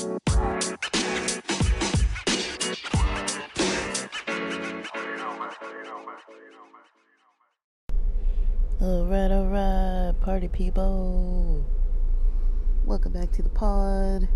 [0.00, 0.20] Alright,
[8.80, 11.64] alright, party people.
[12.84, 14.28] Welcome back to the pod.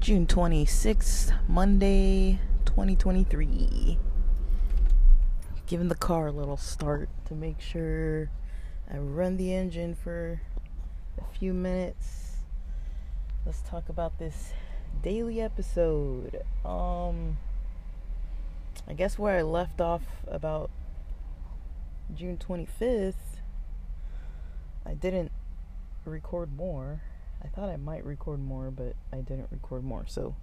[0.00, 3.98] June 26th, Monday, 2023.
[5.66, 8.30] Giving the car a little start to make sure
[8.90, 10.40] I run the engine for
[11.18, 12.25] a few minutes.
[13.46, 14.52] Let's talk about this
[15.04, 16.42] daily episode.
[16.64, 17.38] Um,
[18.88, 20.68] I guess where I left off about
[22.12, 23.14] June 25th,
[24.84, 25.30] I didn't
[26.04, 27.02] record more.
[27.40, 30.06] I thought I might record more, but I didn't record more.
[30.08, 30.34] So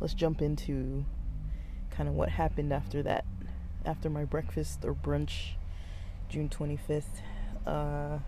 [0.00, 1.04] let's jump into
[1.90, 3.26] kind of what happened after that,
[3.84, 5.56] after my breakfast or brunch,
[6.30, 7.04] June 25th,
[7.66, 8.20] uh,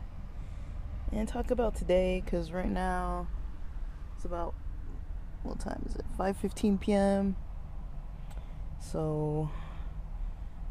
[1.10, 3.28] and talk about today because right now
[4.24, 4.54] it's about
[5.42, 6.04] what time is it?
[6.18, 7.36] 5:15 p.m.
[8.80, 9.50] So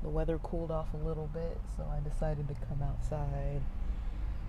[0.02, 3.62] the weather cooled off a little bit, so I decided to come outside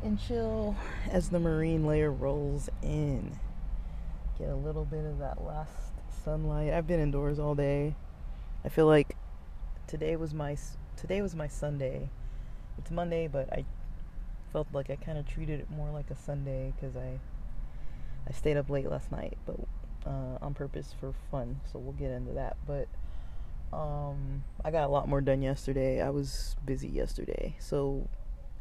[0.03, 0.75] and chill
[1.11, 3.39] as the marine layer rolls in.
[4.39, 5.93] Get a little bit of that last
[6.25, 6.73] sunlight.
[6.73, 7.95] I've been indoors all day.
[8.65, 9.17] I feel like
[9.87, 10.57] today was my
[10.97, 12.09] today was my Sunday.
[12.79, 13.67] It's Monday, but I
[14.51, 17.21] felt like I kind of treated it more like a Sunday because I
[18.29, 19.57] I stayed up late last night, but
[20.07, 21.61] uh, on purpose for fun.
[21.73, 22.89] So we'll get into that, but.
[23.73, 26.01] Um, I got a lot more done yesterday.
[26.01, 27.57] I was busy yesterday.
[27.59, 28.09] So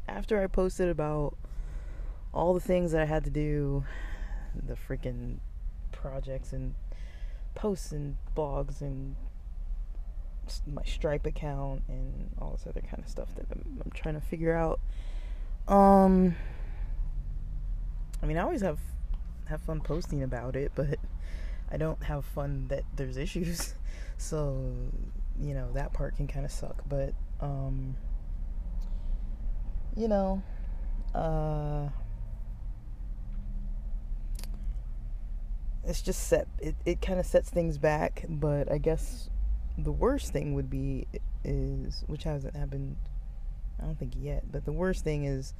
[0.08, 1.36] after I posted about
[2.32, 3.84] all the things that I had to do,
[4.54, 5.38] the freaking
[5.92, 6.74] projects and
[7.54, 9.14] posts and blogs and
[10.66, 14.20] my Stripe account and all this other kind of stuff that I'm, I'm trying to
[14.20, 14.80] figure out.
[15.68, 16.34] Um,
[18.22, 18.78] I mean, I always have
[19.46, 20.98] have fun posting about it, but
[21.70, 23.74] I don't have fun that there's issues.
[24.16, 24.72] So,
[25.40, 26.84] you know, that part can kind of suck.
[26.88, 27.96] But, um,
[29.96, 30.40] you know,
[31.12, 31.88] uh,
[35.84, 38.24] it's just set, it, it kind of sets things back.
[38.28, 39.28] But I guess
[39.76, 41.08] the worst thing would be,
[41.42, 42.96] is, which hasn't happened,
[43.80, 45.54] I don't think yet, but the worst thing is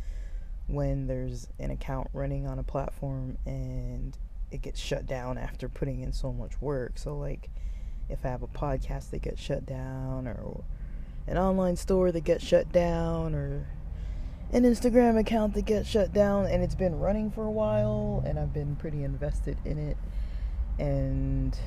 [0.66, 4.16] when there's an account running on a platform and
[4.50, 6.97] it gets shut down after putting in so much work.
[6.97, 7.50] So, like,
[8.08, 10.62] if I have a podcast that gets shut down, or
[11.26, 13.66] an online store that gets shut down, or
[14.52, 18.38] an Instagram account that gets shut down, and it's been running for a while, and
[18.38, 19.96] I've been pretty invested in it,
[20.78, 21.58] and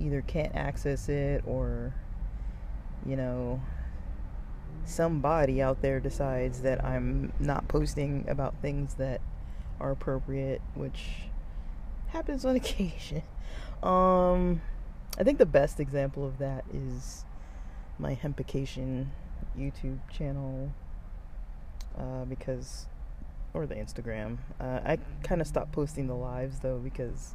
[0.00, 1.94] either can't access it, or,
[3.04, 3.60] you know,
[4.84, 9.20] somebody out there decides that I'm not posting about things that
[9.80, 11.28] are appropriate, which
[12.08, 13.22] happens on occasion.
[13.82, 14.62] Um,
[15.18, 17.24] I think the best example of that is
[17.98, 19.12] my hempication
[19.58, 20.72] YouTube channel
[21.96, 22.86] uh, because,
[23.52, 24.38] or the Instagram.
[24.60, 27.34] Uh, I kind of stopped posting the lives though because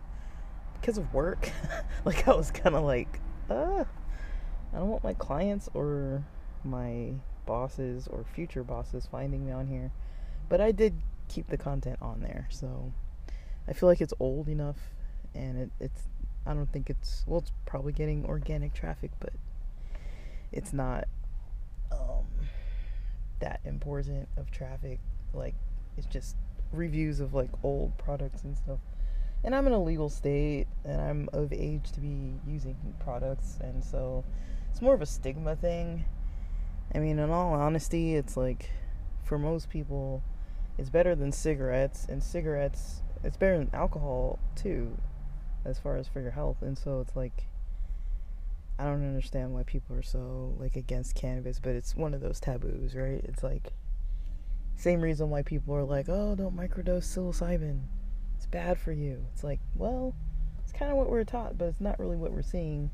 [0.79, 1.51] because of work.
[2.05, 3.83] like I was kind of like, uh,
[4.73, 6.23] I don't want my clients or
[6.63, 7.13] my
[7.49, 9.91] bosses or future bosses finding me on here.
[10.49, 10.93] But I did
[11.27, 12.93] keep the content on there, so
[13.67, 14.77] I feel like it's old enough,
[15.33, 16.03] and it, it's.
[16.45, 17.39] I don't think it's well.
[17.39, 19.33] It's probably getting organic traffic, but
[20.51, 21.07] it's not
[21.91, 22.25] um,
[23.39, 24.99] that important of traffic.
[25.33, 25.55] Like
[25.97, 26.35] it's just
[26.71, 28.79] reviews of like old products and stuff.
[29.43, 33.83] And I'm in a legal state, and I'm of age to be using products, and
[33.83, 34.23] so
[34.69, 36.05] it's more of a stigma thing.
[36.93, 38.71] I mean, in all honesty, it's like
[39.23, 40.23] for most people,
[40.77, 44.97] it's better than cigarettes, and cigarettes it's better than alcohol too,
[45.65, 46.61] as far as for your health.
[46.61, 47.45] And so it's like
[48.77, 52.39] I don't understand why people are so like against cannabis, but it's one of those
[52.39, 53.21] taboos, right?
[53.25, 53.73] It's like
[54.77, 57.81] same reason why people are like, "Oh, don't microdose psilocybin.
[58.37, 60.15] It's bad for you." It's like, well,
[60.63, 62.89] it's kind of what we're taught, but it's not really what we're seeing.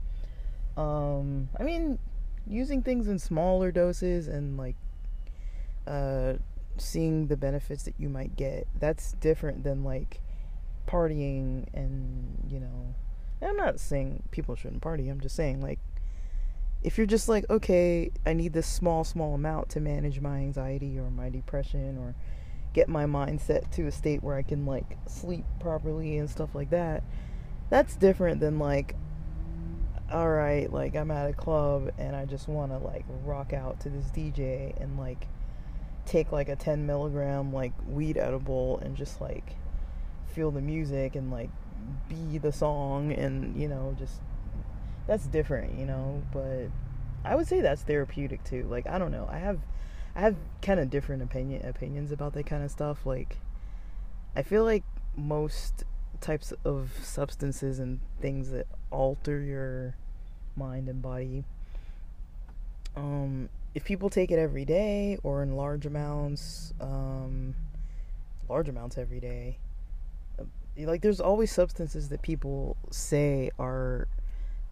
[0.75, 1.99] Um, I mean,
[2.47, 4.75] using things in smaller doses and like
[5.87, 6.33] uh
[6.77, 10.21] seeing the benefits that you might get that's different than like
[10.87, 12.93] partying and you know
[13.41, 15.79] i'm not saying people shouldn't party i'm just saying like
[16.83, 20.99] if you're just like okay i need this small small amount to manage my anxiety
[20.99, 22.13] or my depression or
[22.73, 26.69] get my mindset to a state where i can like sleep properly and stuff like
[26.69, 27.03] that
[27.69, 28.95] that's different than like
[30.11, 33.79] all right like i'm at a club and i just want to like rock out
[33.79, 35.27] to this dj and like
[36.05, 39.55] take like a 10 milligram like weed edible and just like
[40.27, 41.49] feel the music and like
[42.07, 44.21] be the song and you know just
[45.07, 46.67] that's different you know but
[47.23, 49.59] i would say that's therapeutic too like i don't know i have
[50.15, 53.37] i have kind of different opinion opinions about that kind of stuff like
[54.35, 54.83] i feel like
[55.15, 55.83] most
[56.21, 59.95] types of substances and things that alter your
[60.55, 61.43] mind and body.
[62.95, 67.53] Um if people take it every day or in large amounts um
[68.47, 69.57] large amounts every day
[70.77, 74.07] like there's always substances that people say are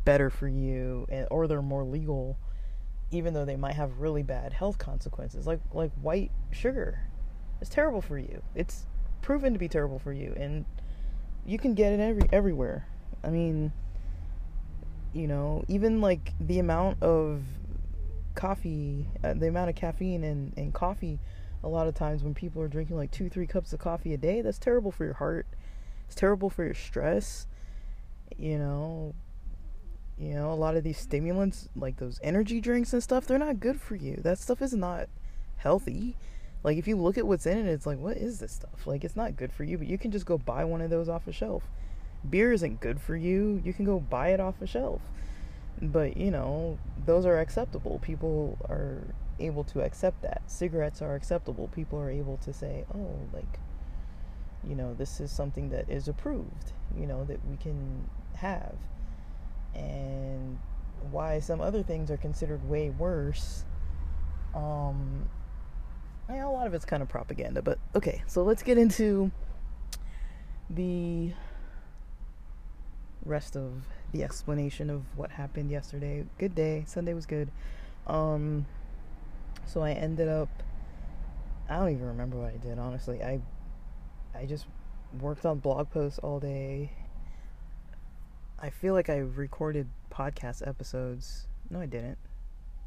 [0.06, 2.38] better for you and or they're more legal
[3.12, 5.46] even though they might have really bad health consequences.
[5.46, 7.08] Like like white sugar
[7.64, 8.42] it's terrible for you.
[8.56, 8.86] It's
[9.22, 10.34] proven to be terrible for you.
[10.36, 10.66] And
[11.46, 12.88] you can get it every everywhere
[13.24, 13.72] i mean
[15.14, 17.44] you know even like the amount of
[18.36, 21.20] coffee uh, the amount of caffeine in, in coffee
[21.64, 24.18] a lot of times when people are drinking like two three cups of coffee a
[24.18, 25.46] day that's terrible for your heart
[26.14, 27.48] it's terrible for your stress.
[28.38, 29.16] You know,
[30.18, 33.60] you know, a lot of these stimulants, like those energy drinks and stuff, they're not
[33.60, 34.18] good for you.
[34.18, 35.10] That stuff is not
[35.58, 36.16] healthy.
[36.64, 38.88] Like if you look at what's in it, it's like, what is this stuff?
[38.88, 41.10] Like it's not good for you, but you can just go buy one of those
[41.10, 41.64] off a shelf.
[42.30, 43.62] Beer isn't good for you.
[43.66, 45.02] You can go buy it off a shelf.
[45.82, 48.00] But, you know, those are acceptable.
[48.02, 49.02] People are
[49.40, 50.44] able to accept that.
[50.48, 51.68] Cigarettes are acceptable.
[51.76, 53.60] People are able to say, "Oh, like
[54.68, 58.76] you know this is something that is approved you know that we can have
[59.76, 60.60] and
[61.12, 63.66] why some other things are considered way worse
[64.56, 65.28] um
[66.30, 69.32] yeah, a lot of it's kind of propaganda but okay so let's get into
[70.70, 71.32] the
[73.26, 77.50] rest of the explanation of what happened yesterday good day sunday was good
[78.08, 78.66] um
[79.66, 80.50] so i ended up
[81.70, 83.40] i don't even remember what i did honestly i
[84.36, 84.66] I just
[85.20, 86.92] worked on blog posts all day.
[88.60, 91.48] I feel like I recorded podcast episodes.
[91.70, 92.18] No, I didn't.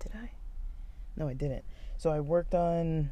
[0.00, 0.31] Did I?
[1.17, 1.65] No, I didn't.
[1.97, 3.11] So I worked on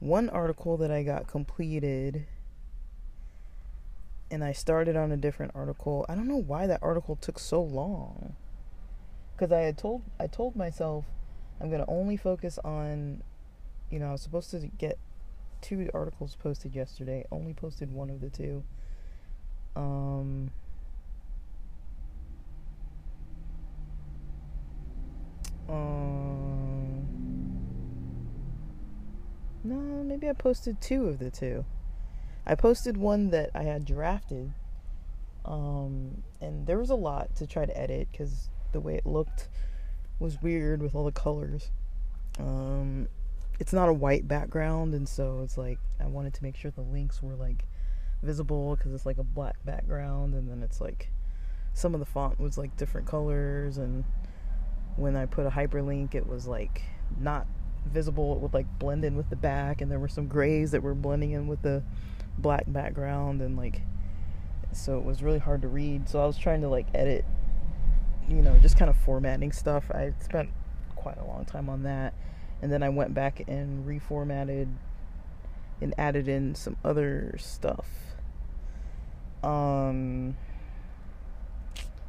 [0.00, 2.26] one article that I got completed
[4.30, 6.06] and I started on a different article.
[6.08, 8.34] I don't know why that article took so long.
[9.36, 11.04] Cuz I had told I told myself
[11.60, 13.22] I'm going to only focus on
[13.90, 14.98] you know, I was supposed to get
[15.60, 17.26] two articles posted yesterday.
[17.30, 18.62] Only posted one of the two.
[19.76, 20.50] Um,
[25.68, 26.49] um,
[29.64, 31.64] no, maybe I posted two of the two.
[32.46, 34.52] I posted one that I had drafted,
[35.44, 39.48] um, and there was a lot to try to edit because the way it looked
[40.18, 41.70] was weird with all the colors.
[42.38, 43.08] Um,
[43.60, 46.80] it's not a white background and so it's like I wanted to make sure the
[46.80, 47.66] links were like
[48.22, 51.10] visible because it's like a black background and then it's like
[51.74, 54.04] some of the font was like different colors and
[54.96, 56.82] when I put a hyperlink it was like
[57.18, 57.46] not
[57.86, 60.82] visible it would like blend in with the back and there were some grays that
[60.82, 61.82] were blending in with the
[62.38, 63.82] black background and like
[64.72, 67.24] so it was really hard to read so I was trying to like edit
[68.28, 70.50] you know just kind of formatting stuff I spent
[70.94, 72.14] quite a long time on that
[72.62, 74.68] and then I went back and reformatted
[75.80, 77.86] and added in some other stuff.
[79.42, 80.36] Um,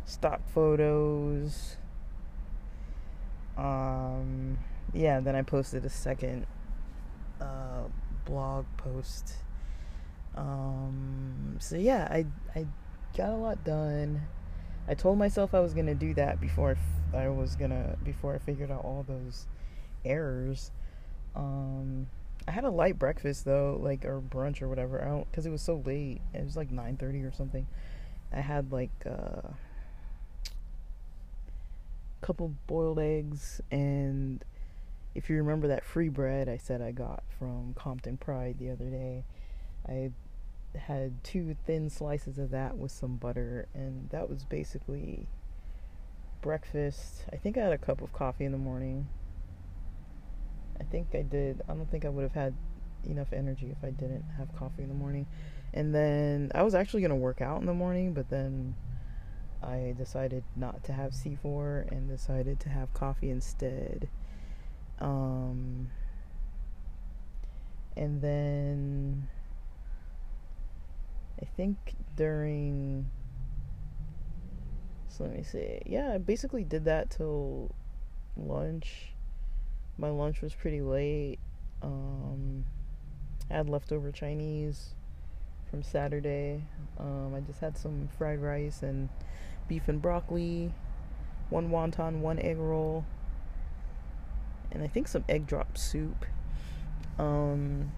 [0.05, 1.77] stock photos.
[3.57, 4.57] Um,
[4.93, 6.45] yeah, then I posted a second
[7.39, 7.83] uh,
[8.25, 9.35] blog post.
[10.35, 12.65] Um, so yeah, I I
[13.17, 14.21] got a lot done.
[14.87, 18.35] I told myself I was gonna do that before I, f- I was gonna before
[18.35, 19.47] I figured out all those
[20.05, 20.71] errors.
[21.35, 22.07] Um,
[22.47, 25.01] I had a light breakfast though, like or brunch or whatever.
[25.01, 26.21] I don't because it was so late.
[26.33, 27.67] It was like nine thirty or something.
[28.33, 29.53] I had like a uh,
[32.21, 34.43] couple boiled eggs and
[35.13, 38.89] if you remember that free bread I said I got from Compton Pride the other
[38.89, 39.23] day,
[39.87, 40.11] I
[40.77, 45.27] had two thin slices of that with some butter and that was basically
[46.41, 47.25] breakfast.
[47.31, 49.07] I think I had a cup of coffee in the morning
[50.81, 51.61] I think I did.
[51.69, 52.55] I don't think I would have had
[53.05, 55.27] enough energy if I didn't have coffee in the morning.
[55.73, 58.75] And then I was actually going to work out in the morning, but then
[59.61, 64.09] I decided not to have C4 and decided to have coffee instead.
[65.01, 65.89] Um,
[67.97, 69.27] and then
[71.41, 71.77] I think
[72.15, 73.09] during
[75.09, 75.81] so let me see.
[75.85, 77.75] Yeah, I basically did that till
[78.37, 79.11] lunch
[79.97, 81.37] my lunch was pretty late.
[81.81, 82.65] Um,
[83.49, 84.95] I had leftover Chinese
[85.69, 86.63] from Saturday.
[86.99, 89.09] Um, I just had some fried rice and
[89.67, 90.73] beef and broccoli,
[91.49, 93.05] one wonton, one egg roll,
[94.71, 96.25] and I think some egg drop soup.
[97.19, 97.91] Um,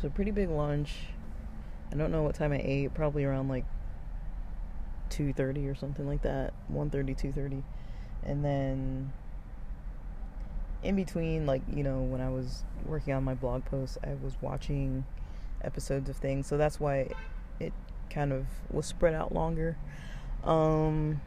[0.00, 0.92] so pretty big lunch.
[1.92, 2.94] I don't know what time I ate.
[2.94, 3.64] Probably around like
[5.10, 6.52] 2:30 or something like that.
[6.68, 7.62] 1:30, 2:30,
[8.24, 9.12] and then
[10.82, 14.34] in between, like you know, when I was working on my blog post, I was
[14.40, 15.04] watching
[15.62, 16.46] episodes of things.
[16.46, 17.10] So that's why
[17.58, 17.72] it
[18.08, 19.76] kind of was spread out longer.
[20.44, 21.20] Um,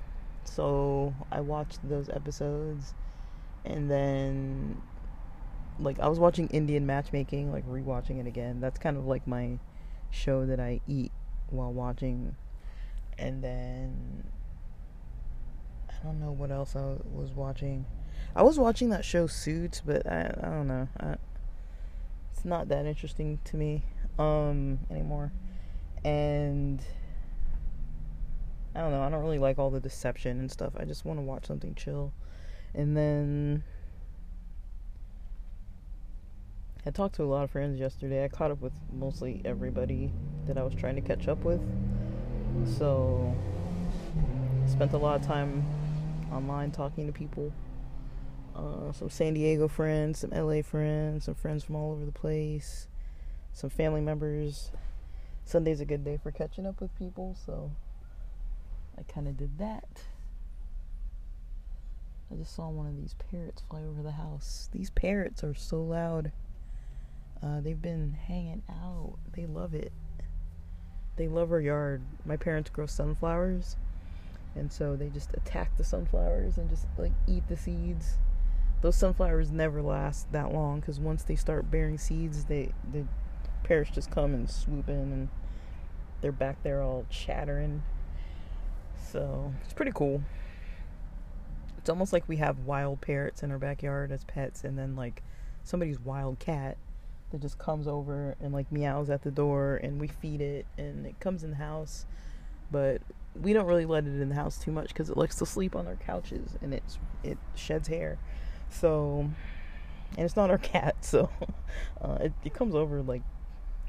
[0.43, 2.93] so I watched those episodes,
[3.65, 4.82] and then
[5.79, 8.60] like I was watching Indian matchmaking, like rewatching it again.
[8.60, 9.60] That's kind of like my
[10.12, 11.12] show that I eat
[11.50, 12.36] while watching,
[13.17, 14.24] and then
[15.89, 17.86] I don't know what else I was watching.
[18.36, 20.88] I was watching that show Suits, but I I don't know.
[21.00, 21.15] I,
[22.32, 23.84] it's not that interesting to me
[24.20, 25.32] um anymore,
[26.03, 26.82] and
[28.75, 29.01] I don't know.
[29.01, 30.74] I don't really like all the deception and stuff.
[30.77, 32.13] I just want to watch something chill,
[32.74, 33.63] and then
[36.86, 38.25] I talked to a lot of friends yesterday.
[38.25, 40.12] I caught up with mostly everybody
[40.48, 41.62] that I was trying to catch up with.
[42.77, 43.34] So,
[44.68, 45.65] spent a lot of time
[46.32, 47.53] online talking to people.
[48.56, 52.88] Uh, some San Diego friends, some LA friends, some friends from all over the place,
[53.53, 54.72] some family members.
[55.46, 57.72] Sunday's a good day for catching up with people, so
[58.98, 60.03] I kind of did that.
[62.32, 64.70] I just saw one of these parrots fly over the house.
[64.72, 66.32] These parrots are so loud.
[67.42, 69.18] Uh, they've been hanging out.
[69.34, 69.92] They love it.
[71.15, 72.01] They love our yard.
[72.25, 73.75] My parents grow sunflowers,
[74.56, 78.18] and so they just attack the sunflowers and just like eat the seeds.
[78.82, 83.06] Those sunflowers never last that long because once they start bearing seeds, they the
[83.63, 85.30] parrots just come and swoop in, and
[86.22, 87.84] they're back there all chattering.
[89.12, 90.24] So it's pretty cool.
[91.83, 95.21] It's almost like we have wild parrots in our backyard as pets, and then like
[95.65, 96.77] somebody's wild cat
[97.31, 101.05] that just comes over and like meows at the door and we feed it and
[101.05, 102.05] it comes in the house.
[102.71, 103.01] But
[103.35, 105.75] we don't really let it in the house too much because it likes to sleep
[105.75, 108.17] on our couches and it's it sheds hair.
[108.69, 109.29] So
[110.15, 111.29] and it's not our cat so
[112.01, 113.23] uh, it, it comes over like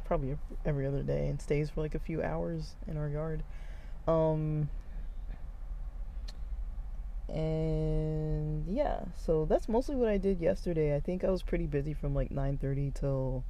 [0.05, 3.45] probably every other day and stays for like a few hours in our yard.
[4.09, 4.69] Um
[7.29, 10.95] and yeah so that's mostly what i did yesterday.
[10.95, 13.45] I think i was pretty busy from like 9.30 till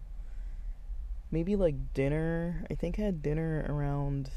[1.31, 2.65] maybe like dinner.
[2.71, 4.31] I think i had dinner around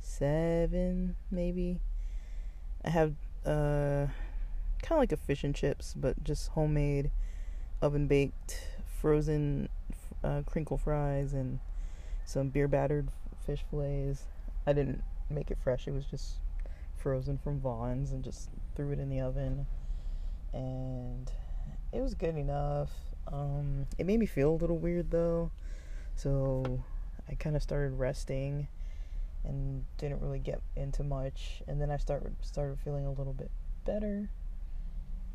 [0.00, 1.80] 7 maybe.
[2.84, 3.14] I have
[3.46, 4.06] uh
[4.82, 7.10] kind of like a fish and chips but just homemade
[7.80, 8.66] oven baked
[9.00, 9.68] frozen
[10.22, 11.58] uh, crinkle fries and
[12.24, 13.08] some beer battered
[13.46, 14.24] fish fillets.
[14.66, 15.88] I didn't make it fresh.
[15.88, 16.34] It was just
[17.02, 19.66] frozen from Vons and just threw it in the oven.
[20.52, 21.30] And
[21.92, 22.90] it was good enough.
[23.32, 25.50] Um, it made me feel a little weird though.
[26.14, 26.84] So
[27.28, 28.68] I kind of started resting
[29.44, 31.62] and didn't really get into much.
[31.66, 33.50] And then I started started feeling a little bit
[33.84, 34.28] better.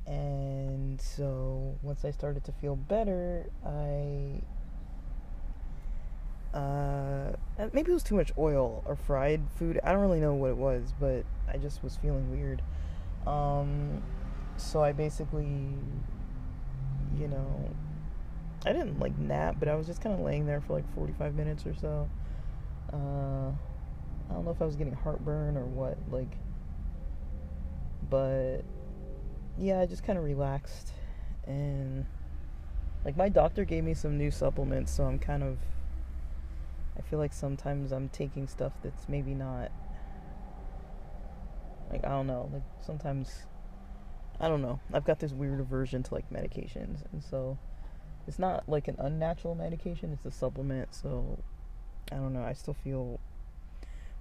[0.06, 4.42] And so once I started to feel better, I
[6.56, 7.36] uh,
[7.74, 9.80] maybe it was too much oil or fried food.
[9.84, 12.62] I don't really know what it was, but I just was feeling weird.
[13.28, 14.04] Um,
[14.58, 15.68] so I basically,
[17.18, 17.70] you know,
[18.66, 21.36] I didn't like nap, but I was just kind of laying there for like 45
[21.36, 22.10] minutes or so.
[22.92, 23.52] Uh,
[24.30, 26.38] I don't know if I was getting heartburn or what, like,
[28.10, 28.60] but
[29.58, 30.92] yeah, I just kind of relaxed
[31.46, 32.06] and
[33.04, 35.58] like my doctor gave me some new supplements, so I'm kind of
[36.98, 39.72] I feel like sometimes I'm taking stuff that's maybe not
[41.92, 43.46] like I don't know, like sometimes
[44.40, 44.80] I don't know.
[44.94, 47.58] I've got this weird aversion to like medications, and so
[48.28, 51.40] it's not like an unnatural medication, it's a supplement, so
[52.12, 52.44] I don't know.
[52.44, 53.20] I still feel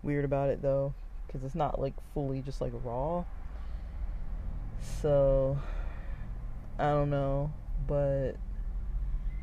[0.02, 0.94] weird about it though
[1.26, 3.24] because it's not like fully just like raw.
[5.00, 5.58] So
[6.78, 7.52] I don't know,
[7.86, 8.32] but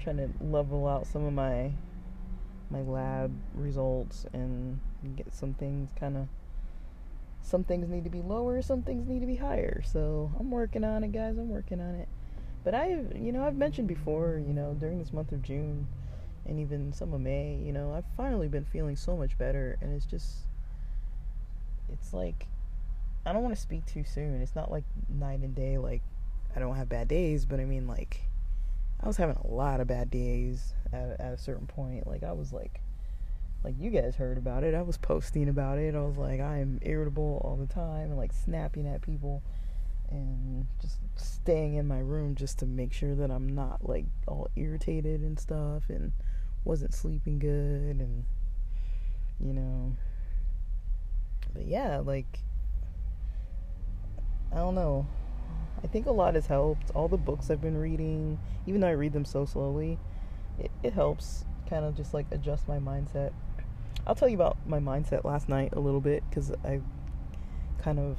[0.01, 1.71] trying to level out some of my
[2.69, 4.79] my lab results and
[5.15, 6.27] get some things kind of
[7.43, 9.81] some things need to be lower some things need to be higher.
[9.85, 12.07] So i'm working on it guys i'm working on it.
[12.63, 15.87] But i you know i've mentioned before you know during this month of june
[16.45, 19.93] and even some of may you know i've finally been feeling so much better and
[19.95, 20.47] it's just
[21.91, 22.47] it's like
[23.25, 24.41] i don't want to speak too soon.
[24.41, 26.01] It's not like night and day like
[26.55, 28.21] i don't have bad days but i mean like
[29.03, 32.05] I was having a lot of bad days at, at a certain point.
[32.05, 32.81] Like I was like
[33.63, 34.73] like you guys heard about it.
[34.73, 35.95] I was posting about it.
[35.95, 39.43] I was like, I am irritable all the time and like snapping at people
[40.11, 44.49] and just staying in my room just to make sure that I'm not like all
[44.55, 46.11] irritated and stuff and
[46.65, 48.25] wasn't sleeping good and
[49.39, 49.95] you know
[51.53, 52.39] but yeah like
[54.51, 55.07] I don't know
[55.83, 58.37] I think a lot has helped all the books I've been reading
[58.67, 59.97] even though I read them so slowly
[60.59, 63.31] it, it helps kind of just like adjust my mindset
[64.07, 66.81] I'll tell you about my mindset last night a little bit because I
[67.81, 68.17] kind of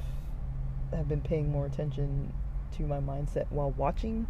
[0.93, 2.33] have been paying more attention
[2.77, 4.27] to my mindset while watching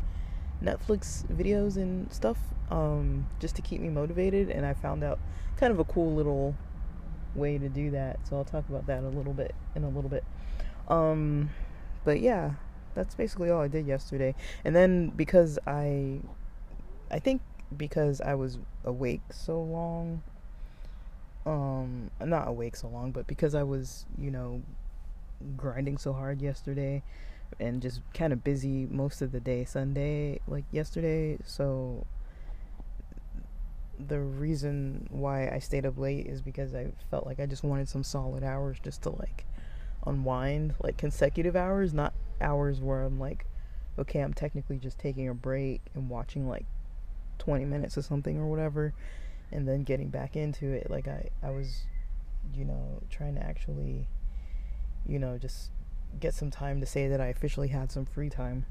[0.64, 2.38] Netflix videos and stuff
[2.72, 4.50] um, just to keep me motivated.
[4.50, 5.20] And I found out
[5.58, 6.56] kind of a cool little
[7.36, 8.20] way to do that.
[8.28, 10.24] So I'll talk about that a little bit in a little bit.
[10.88, 11.50] Um,
[12.04, 12.54] but yeah,
[12.96, 14.36] that's basically all I did yesterday.
[14.66, 16.20] And then because I,
[17.12, 17.42] I think
[17.76, 20.24] because I was awake so long,
[21.46, 24.62] um, I'm not awake so long, but because I was, you know,
[25.58, 27.04] grinding so hard yesterday
[27.60, 32.06] and just kind of busy most of the day Sunday like yesterday so
[34.00, 37.88] the reason why I stayed up late is because I felt like I just wanted
[37.88, 39.46] some solid hours just to like
[40.06, 43.46] unwind like consecutive hours not hours where I'm like
[43.98, 46.66] okay I'm technically just taking a break and watching like
[47.38, 48.94] 20 minutes or something or whatever
[49.54, 51.84] and then getting back into it like I I was
[52.54, 54.08] you know trying to actually
[55.06, 55.72] you know, just
[56.20, 58.66] get some time to say that I officially had some free time.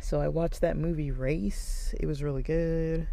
[0.00, 1.94] So I watched that movie Race.
[1.98, 3.06] It was really good.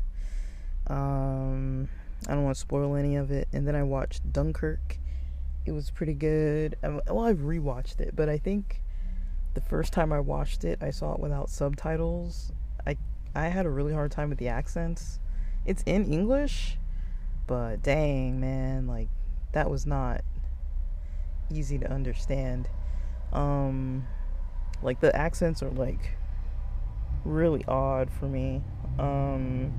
[0.88, 1.88] Um,
[2.28, 3.48] I don't want to spoil any of it.
[3.54, 4.98] And then I watched Dunkirk.
[5.66, 6.76] It was pretty good.
[6.82, 8.82] Well, I've rewatched it, but I think
[9.54, 12.52] the first time I watched it, I saw it without subtitles.
[12.86, 12.98] I
[13.36, 15.20] I had a really hard time with the accents.
[15.66, 16.78] It's in English,
[17.48, 19.10] but dang, man, like
[19.52, 20.22] that was not
[21.52, 22.68] easy to understand.
[23.34, 24.08] Um,
[24.82, 26.16] like the accents are like
[27.24, 28.62] really odd for me.
[28.98, 29.74] Um,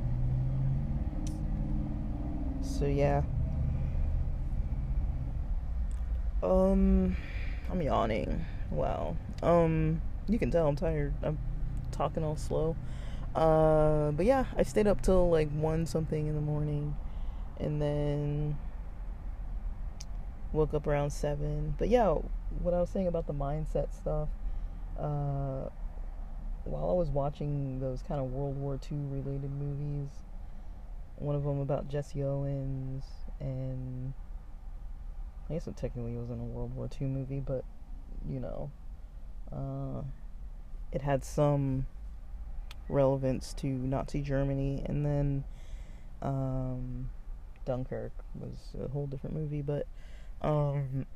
[2.63, 3.23] so yeah.
[6.43, 7.17] Um,
[7.71, 8.45] I'm yawning.
[8.71, 9.17] Wow.
[9.43, 11.15] Um, you can tell I'm tired.
[11.23, 11.39] I'm
[11.91, 12.77] talking all slow.
[13.35, 16.97] Uh, but yeah, I stayed up till like one something in the morning,
[17.59, 18.59] and then
[20.53, 21.75] woke up around seven.
[21.79, 22.09] But yeah,
[22.61, 24.29] what I was saying about the mindset stuff,
[24.99, 25.69] uh,
[26.65, 30.11] while I was watching those kind of World War II related movies,
[31.17, 33.05] one of them about Jesse Owens,
[33.41, 34.13] and
[35.49, 37.65] I guess it technically wasn't a World War II movie, but
[38.29, 38.71] you know,
[39.51, 40.03] uh,
[40.93, 41.87] it had some
[42.93, 45.45] relevance to Nazi Germany, and then
[46.23, 47.11] um,
[47.65, 49.87] Dunkirk was a whole different movie, but
[50.43, 51.07] um,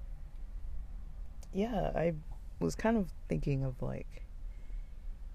[1.52, 2.14] yeah, I
[2.60, 4.22] was kind of thinking of like,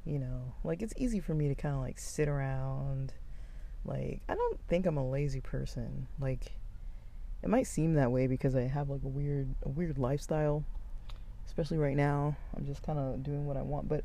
[0.05, 3.13] you know, like it's easy for me to kind of like sit around.
[3.83, 6.07] Like, I don't think I'm a lazy person.
[6.19, 6.53] Like,
[7.41, 10.63] it might seem that way because I have like a weird, a weird lifestyle.
[11.45, 13.89] Especially right now, I'm just kind of doing what I want.
[13.89, 14.03] But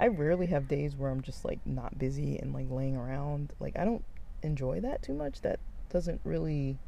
[0.00, 3.52] I rarely have days where I'm just like not busy and like laying around.
[3.60, 4.02] Like, I don't
[4.42, 5.42] enjoy that too much.
[5.42, 5.60] That
[5.90, 6.78] doesn't really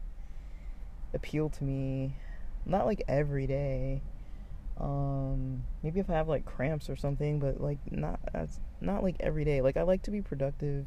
[1.12, 2.16] appeal to me.
[2.64, 4.00] Not like every day.
[4.80, 9.16] Um, maybe if I have like cramps or something, but like not that's not like
[9.20, 9.60] every day.
[9.60, 10.86] Like I like to be productive,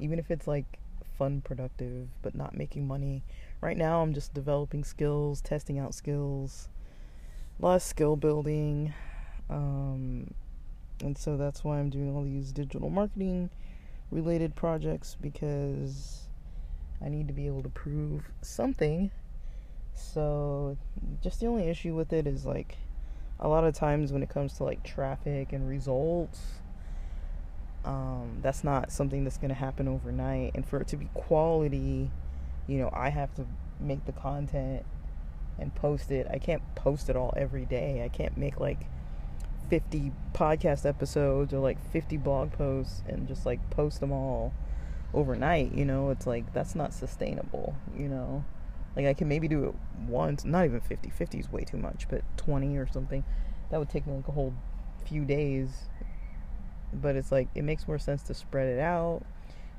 [0.00, 0.78] even if it's like
[1.16, 3.22] fun productive, but not making money.
[3.60, 6.68] Right now, I'm just developing skills, testing out skills,
[7.60, 8.92] a lot of skill building.
[9.48, 10.34] Um,
[11.02, 13.50] and so that's why I'm doing all these digital marketing
[14.10, 16.28] related projects because
[17.04, 19.10] I need to be able to prove something
[19.94, 20.76] so,
[21.22, 22.76] just the only issue with it is like
[23.40, 26.40] a lot of times when it comes to like traffic and results,
[27.84, 30.52] um, that's not something that's going to happen overnight.
[30.54, 32.10] And for it to be quality,
[32.66, 33.46] you know, I have to
[33.80, 34.84] make the content
[35.58, 36.26] and post it.
[36.30, 38.02] I can't post it all every day.
[38.04, 38.86] I can't make like
[39.74, 44.54] 50 podcast episodes or like 50 blog posts and just like post them all
[45.12, 46.10] overnight, you know?
[46.10, 48.44] It's like that's not sustainable, you know?
[48.94, 49.74] Like I can maybe do it
[50.08, 51.10] once, not even 50.
[51.10, 53.24] 50 is way too much, but 20 or something.
[53.72, 54.54] That would take me like a whole
[55.04, 55.88] few days.
[56.92, 59.22] But it's like it makes more sense to spread it out.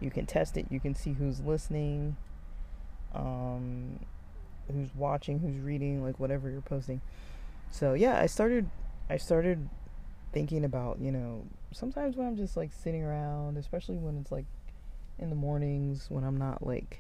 [0.01, 2.17] You can test it, you can see who's listening,
[3.13, 4.01] um
[4.69, 6.99] who's watching, who's reading, like whatever you're posting.
[7.71, 8.69] So, yeah, I started
[9.09, 9.69] I started
[10.31, 14.45] thinking about, you know, sometimes when I'm just like sitting around, especially when it's like
[15.17, 16.99] in the mornings when I'm not like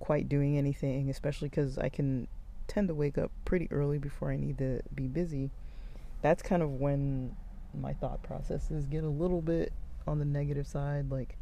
[0.00, 2.28] quite doing anything, especially because I can
[2.66, 5.50] tend to wake up pretty early before I need to be busy,
[6.22, 7.34] that's kind of when
[7.74, 9.72] my thought processes get a little bit
[10.06, 11.36] on the negative side, like,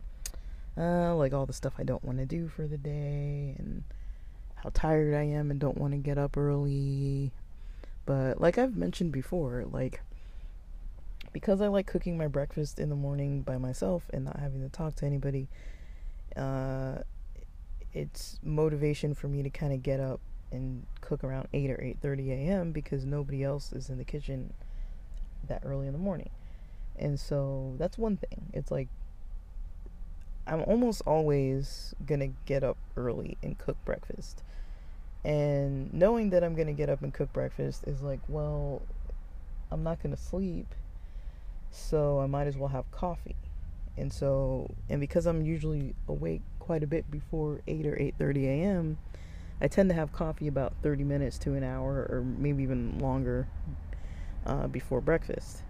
[0.77, 3.85] uh, like all the stuff I don't want to do for the day and
[4.57, 7.33] how tired I am and don't want to get up early.
[8.05, 10.01] But like I've mentioned before, like
[11.37, 14.71] because I like cooking my breakfast in the morning by myself and not having to
[14.71, 15.49] talk to anybody,
[16.35, 17.01] uh,
[17.93, 20.19] it's motivation for me to kind of get up
[20.51, 22.73] and cook around 8 or 8:30 a.m.
[22.73, 24.55] because nobody else is in the kitchen
[25.47, 26.31] that early in the morning.
[26.99, 28.51] And so that's one thing.
[28.55, 28.89] It's like
[30.47, 34.43] I'm almost always going to get up early and cook breakfast.
[35.23, 38.81] And knowing that I'm going to get up and cook breakfast is like, well,
[39.71, 40.75] I'm not going to sleep,
[41.71, 43.37] so I might as well have coffee.
[43.97, 48.99] And so, and because I'm usually awake quite a bit before 8 or 8:30 a.m.,
[49.61, 53.49] I tend to have coffee about 30 minutes to an hour or maybe even longer
[54.45, 55.63] uh, before breakfast.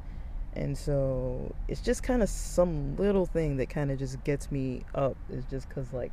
[0.55, 4.83] And so it's just kind of some little thing that kind of just gets me
[4.95, 6.13] up is just because, like,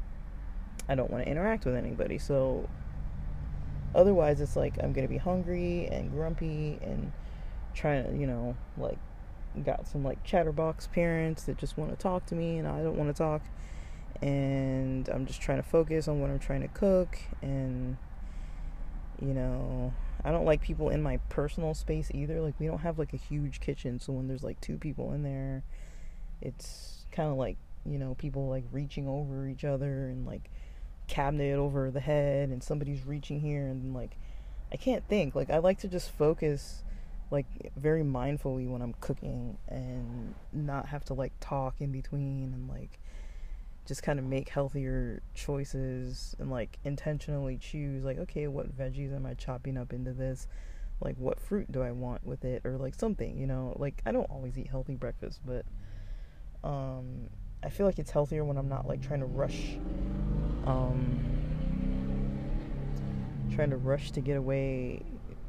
[0.90, 2.18] I don't want to interact with anybody.
[2.18, 2.70] So
[3.96, 7.12] otherwise, it's like I'm going to be hungry and grumpy and
[7.74, 9.00] trying to, you know, like,
[9.62, 12.98] got some like chatterbox parents that just want to talk to me and I don't
[12.98, 13.42] want to talk.
[14.22, 17.98] And I'm just trying to focus on what I'm trying to cook and
[19.22, 22.42] you know I don't like people in my personal space either.
[22.42, 25.24] Like we don't have like a huge kitchen so when there's like two people in
[25.24, 25.64] there
[26.42, 30.50] it's kind of like you know people like reaching over each other and like
[31.08, 34.18] cabinet over the head and somebody's reaching here and like
[34.72, 35.36] I can't think.
[35.36, 36.84] Like I like to just focus
[37.32, 42.70] like very mindfully when I'm cooking and not have to like talk in between and
[42.70, 43.00] like
[43.86, 49.26] just kind of make healthier choices and like intentionally choose like okay what veggies am
[49.26, 50.48] i chopping up into this?
[51.02, 52.62] Like what fruit do i want with it?
[52.66, 53.76] Or like something you know?
[53.78, 55.66] Like i don't always eat healthy breakfast but
[56.64, 57.30] um
[57.62, 59.78] i feel like it's healthier when i'm not like trying to rush
[60.66, 61.20] um
[63.54, 65.02] trying to rush to get away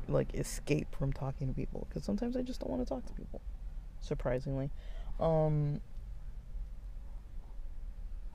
[0.09, 3.13] like escape from talking to people because sometimes i just don't want to talk to
[3.15, 3.41] people
[4.01, 4.71] surprisingly
[5.21, 5.81] um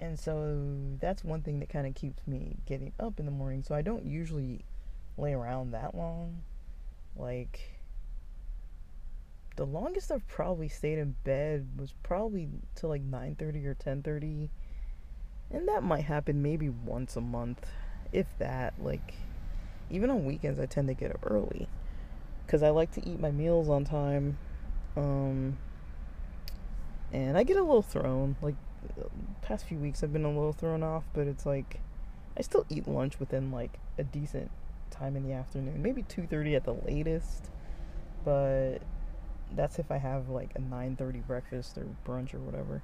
[0.01, 0.65] and so
[0.99, 3.63] that's one thing that kind of keeps me getting up in the morning.
[3.63, 4.63] So I don't usually
[5.17, 6.41] lay around that long.
[7.17, 7.81] Like
[9.57, 14.49] the longest I've probably stayed in bed was probably till like 9:30 or 10:30.
[15.51, 17.65] And that might happen maybe once a month,
[18.13, 18.75] if that.
[18.81, 19.15] Like
[19.89, 21.67] even on weekends I tend to get up early
[22.47, 24.37] cuz I like to eat my meals on time.
[24.95, 25.57] Um
[27.11, 28.55] and I get a little thrown like
[29.41, 31.79] past few weeks I've been a little thrown off, but it's like
[32.37, 34.51] I still eat lunch within like a decent
[34.89, 37.49] time in the afternoon, maybe 2:30 at the latest.
[38.23, 38.79] But
[39.55, 42.81] that's if I have like a 9:30 breakfast or brunch or whatever.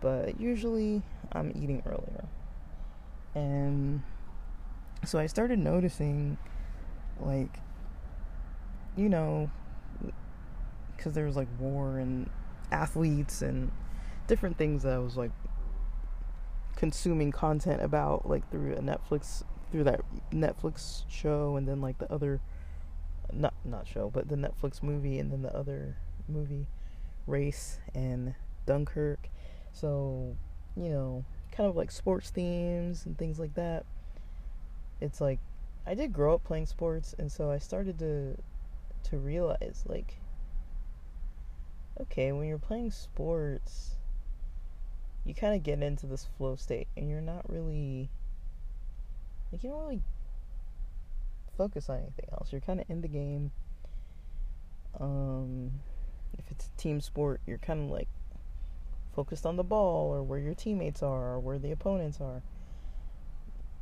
[0.00, 2.24] But usually I'm eating earlier.
[3.34, 4.02] And
[5.04, 6.38] so I started noticing
[7.20, 7.58] like
[8.96, 9.50] you know
[10.98, 12.28] cuz there was like war and
[12.70, 13.70] athletes and
[14.26, 15.30] different things that I was like
[16.76, 20.00] consuming content about like through a Netflix through that
[20.32, 22.40] Netflix show and then like the other
[23.32, 25.96] not not show but the Netflix movie and then the other
[26.28, 26.66] movie
[27.26, 28.34] Race and
[28.66, 29.28] Dunkirk.
[29.72, 30.36] So
[30.76, 33.84] you know kind of like sports themes and things like that
[35.00, 35.38] it's like
[35.86, 38.36] I did grow up playing sports and so I started to
[39.04, 40.18] to realize like
[42.00, 43.96] okay when you're playing sports
[45.24, 48.10] you kind of get into this flow state and you're not really
[49.52, 50.02] like you don't really
[51.56, 52.52] focus on anything else.
[52.52, 53.50] You're kind of in the game.
[55.00, 55.72] Um
[56.38, 58.08] if it's a team sport you're kind of like
[59.14, 62.42] focused on the ball or where your teammates are or where the opponents are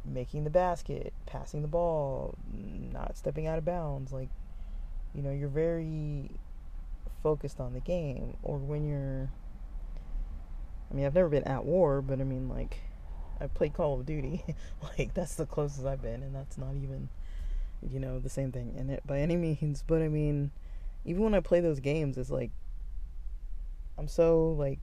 [0.06, 2.36] making the basket passing the ball
[2.92, 4.28] not stepping out of bounds like
[5.14, 6.30] you know you're very
[7.22, 9.30] focused on the game or when you're
[10.90, 12.78] I mean, I've never been at war, but I mean, like,
[13.40, 14.44] I played Call of Duty.
[14.98, 17.08] like, that's the closest I've been, and that's not even,
[17.88, 19.82] you know, the same thing in it by any means.
[19.86, 20.52] But I mean,
[21.04, 22.50] even when I play those games, it's like,
[23.98, 24.78] I'm so, like,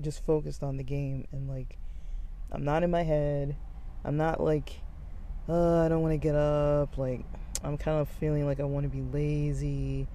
[0.00, 1.76] just focused on the game, and, like,
[2.50, 3.56] I'm not in my head.
[4.08, 4.80] I'm not, like,
[5.48, 6.98] uh, I don't want to get up.
[6.98, 7.24] Like,
[7.62, 10.08] I'm kind of feeling like I want to be lazy.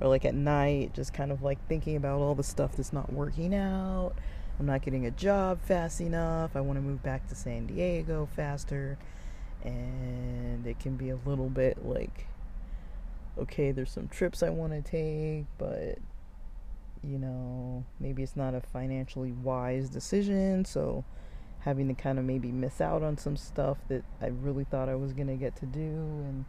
[0.00, 3.12] Or, like, at night, just kind of, like, thinking about all the stuff that's not
[3.12, 4.12] working out
[4.58, 6.56] I'm not getting a job fast enough.
[6.56, 8.98] I want to move back to San Diego faster.
[9.62, 12.26] and it can be a little bit like
[13.38, 15.98] okay, there's some trips I want to take, but
[17.04, 21.04] you know, maybe it's not a financially wise decision, so
[21.66, 24.94] having to kind of maybe miss out on some stuff that I really thought I
[24.94, 26.44] was going to get to do and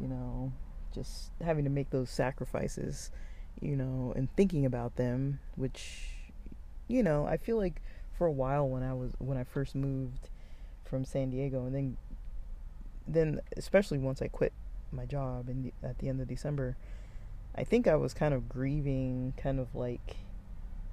[0.00, 0.52] you know,
[0.94, 3.10] just having to make those sacrifices,
[3.60, 6.08] you know, and thinking about them, which
[6.88, 7.80] you know, I feel like
[8.18, 10.28] for a while when I was when I first moved
[10.84, 11.96] from San Diego and then
[13.08, 14.52] then especially once I quit
[14.92, 16.76] my job in the, at the end of December,
[17.54, 20.16] I think I was kind of grieving, kind of like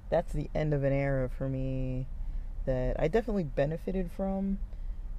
[0.08, 2.06] that's the end of an era for me
[2.66, 4.58] that I definitely benefited from,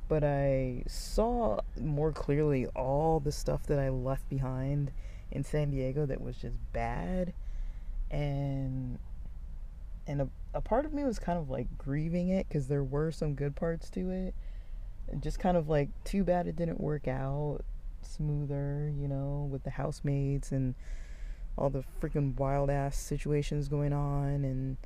[0.08, 4.92] but I saw more clearly all the stuff that I left behind
[5.32, 7.34] in San Diego that was just bad.
[8.12, 9.00] And
[10.06, 13.12] and a, a part of me was kind of like grieving it because there were
[13.12, 14.36] some good parts to it.
[15.20, 17.60] Just kind of like too bad it didn't work out
[18.02, 20.76] smoother, you know, with the housemates and
[21.58, 24.78] all the freaking wild ass situations going on and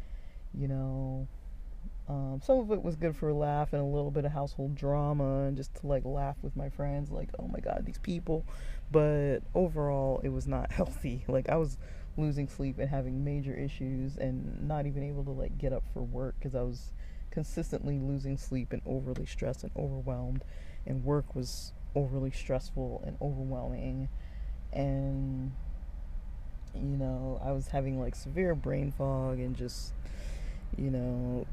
[0.53, 1.27] you know
[2.07, 4.75] um, some of it was good for a laugh and a little bit of household
[4.75, 8.45] drama and just to like laugh with my friends like oh my god these people.
[8.91, 11.25] But overall it was not healthy.
[11.27, 11.77] Like i was
[12.15, 16.01] losing sleep and having major issues and not even able to like get up for
[16.01, 16.91] work because i was
[17.37, 20.43] consistently losing sleep and overly stressed and overwhelmed,
[20.87, 24.09] and work was overly stressful and overwhelming.
[24.73, 25.51] And,
[26.73, 29.93] you know, I was having like severe brain fog and just,
[30.75, 31.45] you know,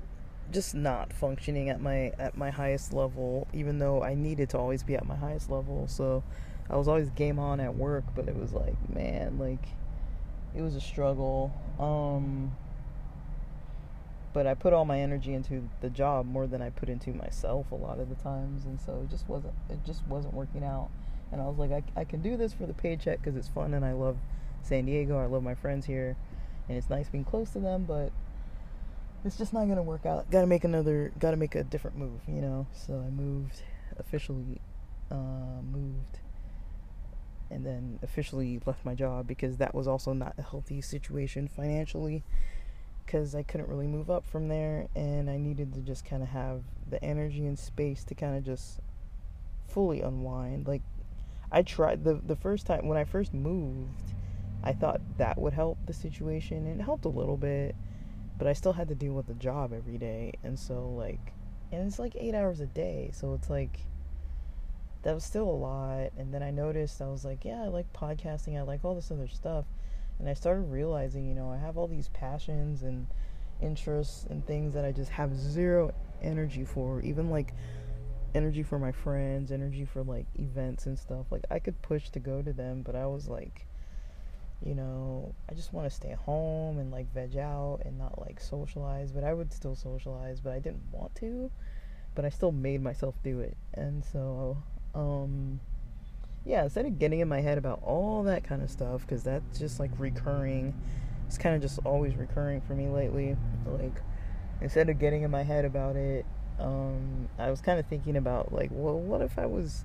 [0.53, 4.83] just not functioning at my at my highest level even though I needed to always
[4.83, 6.23] be at my highest level so
[6.71, 9.67] I was always game on at work but it was like man like
[10.55, 12.53] it was a struggle um
[14.35, 17.71] but I put all my energy into the job more than I put into myself
[17.71, 20.91] a lot of the times, and so it just wasn't it just wasn't working out.
[21.33, 23.73] And I was like, I, I can do this for the paycheck because it's fun
[23.75, 24.19] and I love
[24.63, 25.19] San Diego.
[25.19, 26.17] I love my friends here,
[26.69, 28.11] and it's nice being close to them, but
[29.25, 30.31] it's just not gonna work out.
[30.31, 32.67] Got to make another, got to make a different move, you know.
[32.75, 33.63] So I moved
[33.99, 34.61] officially,
[35.11, 36.19] uh, moved,
[37.51, 42.23] and then officially left my job because that was also not a healthy situation financially
[43.05, 46.31] because I couldn't really move up from there and I needed to just kind of
[46.31, 48.81] have the energy and space to kind of just
[49.69, 50.67] fully unwind.
[50.67, 50.83] Like
[51.53, 54.15] I tried the the first time when I first moved,
[54.63, 57.75] I thought that would help the situation it helped a little bit,
[58.37, 61.33] but I still had to deal with the job every day and so like
[61.73, 63.81] and it's like 8 hours a day, so it's like
[65.03, 67.93] that was still a lot and then I noticed I was like, yeah, I like
[67.93, 69.67] podcasting, I like all this other stuff
[70.19, 73.07] and I started realizing, you know, I have all these passions and
[73.61, 75.93] interests and things that I just have zero
[76.23, 77.53] energy for, even like
[78.35, 81.27] energy for my friends, energy for like events and stuff.
[81.31, 83.67] Like I could push to go to them, but I was like
[84.65, 88.41] you know, I just want to stay home and like veg out and not like
[88.41, 91.51] socialize, but I would still socialize, but I didn't want to,
[92.15, 93.57] but I still made myself do it.
[93.75, 94.57] And so
[94.95, 95.61] um
[96.45, 99.59] yeah, instead of getting in my head about all that kind of stuff, because that's
[99.59, 100.75] just like recurring,
[101.27, 103.37] it's kind of just always recurring for me lately.
[103.67, 104.03] Like,
[104.61, 106.27] instead of getting in my head about it,
[106.61, 109.85] um, I was kind of thinking about, like, well, what if I was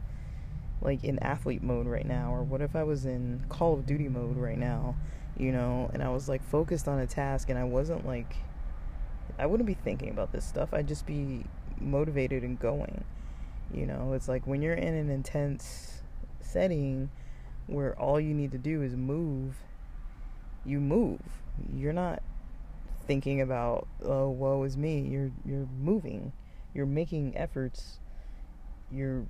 [0.81, 4.07] like in athlete mode right now, or what if I was in Call of Duty
[4.07, 4.95] mode right now,
[5.37, 8.35] you know, and I was like focused on a task and I wasn't like,
[9.37, 11.45] I wouldn't be thinking about this stuff, I'd just be
[11.79, 13.03] motivated and going.
[13.73, 16.01] You know, it's like when you're in an intense
[16.41, 17.09] setting
[17.67, 19.55] where all you need to do is move,
[20.65, 21.19] you move.
[21.75, 22.23] You're not
[23.05, 25.01] thinking about oh woe is me.
[25.01, 26.31] You're you're moving.
[26.73, 27.99] You're making efforts.
[28.91, 29.25] You're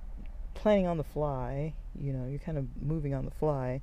[0.60, 1.74] planning on the fly.
[1.98, 3.80] You know, you're kind of moving on the fly.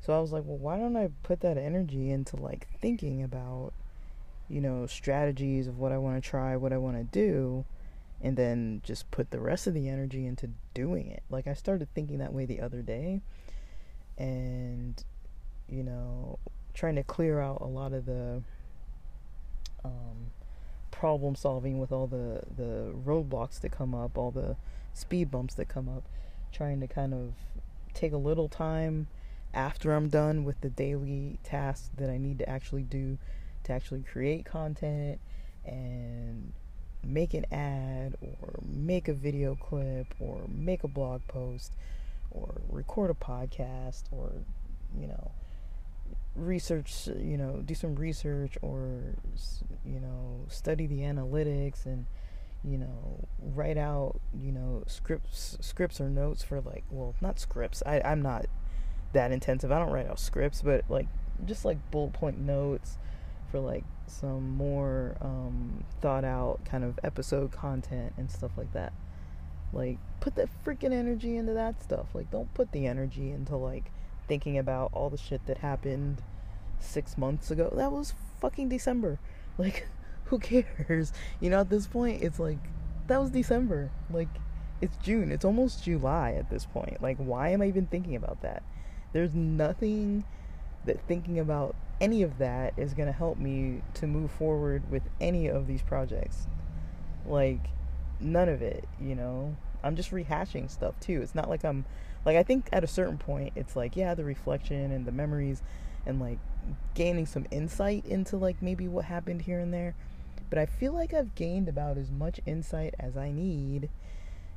[0.00, 3.72] So I was like, well, why don't I put that energy into like thinking about,
[4.48, 7.64] you know, strategies of what I want to try, what I want to do,
[8.22, 11.22] and then just put the rest of the energy into doing it.
[11.30, 13.20] Like I started thinking that way the other day
[14.16, 15.02] and
[15.68, 16.38] you know,
[16.74, 18.42] trying to clear out a lot of the
[19.84, 20.30] um,
[20.90, 24.56] problem solving with all the the roadblocks that come up, all the
[24.98, 26.04] speed bumps that come up,
[26.52, 27.34] trying to kind of
[27.94, 29.08] take a little time
[29.54, 33.18] after I'm done with the daily tasks that I need to actually do
[33.64, 35.20] to actually create content
[35.64, 36.52] and
[37.04, 41.72] make an ad or make a video clip or make a blog post
[42.30, 44.32] or record a podcast or
[44.98, 45.30] you know
[46.34, 49.14] research you know do some research or
[49.84, 52.06] you know study the analytics and
[52.64, 57.82] you know, write out, you know, scripts, scripts or notes for like, well, not scripts.
[57.86, 58.46] I, I'm not
[59.12, 59.72] that intensive.
[59.72, 61.06] I don't write out scripts, but like,
[61.44, 62.98] just like bullet point notes
[63.50, 68.92] for like some more um, thought out kind of episode content and stuff like that.
[69.72, 72.06] Like, put that freaking energy into that stuff.
[72.14, 73.90] Like, don't put the energy into like
[74.26, 76.22] thinking about all the shit that happened
[76.80, 77.72] six months ago.
[77.74, 79.18] That was fucking December.
[79.60, 79.88] Like,
[80.28, 81.12] who cares?
[81.40, 82.58] You know, at this point, it's like,
[83.06, 83.90] that was December.
[84.10, 84.28] Like,
[84.80, 85.30] it's June.
[85.30, 87.02] It's almost July at this point.
[87.02, 88.62] Like, why am I even thinking about that?
[89.12, 90.24] There's nothing
[90.84, 95.02] that thinking about any of that is going to help me to move forward with
[95.20, 96.46] any of these projects.
[97.26, 97.60] Like,
[98.20, 99.56] none of it, you know?
[99.82, 101.22] I'm just rehashing stuff too.
[101.22, 101.84] It's not like I'm,
[102.24, 105.62] like, I think at a certain point, it's like, yeah, the reflection and the memories
[106.06, 106.38] and like
[106.94, 109.94] gaining some insight into like maybe what happened here and there.
[110.50, 113.90] But I feel like I've gained about as much insight as I need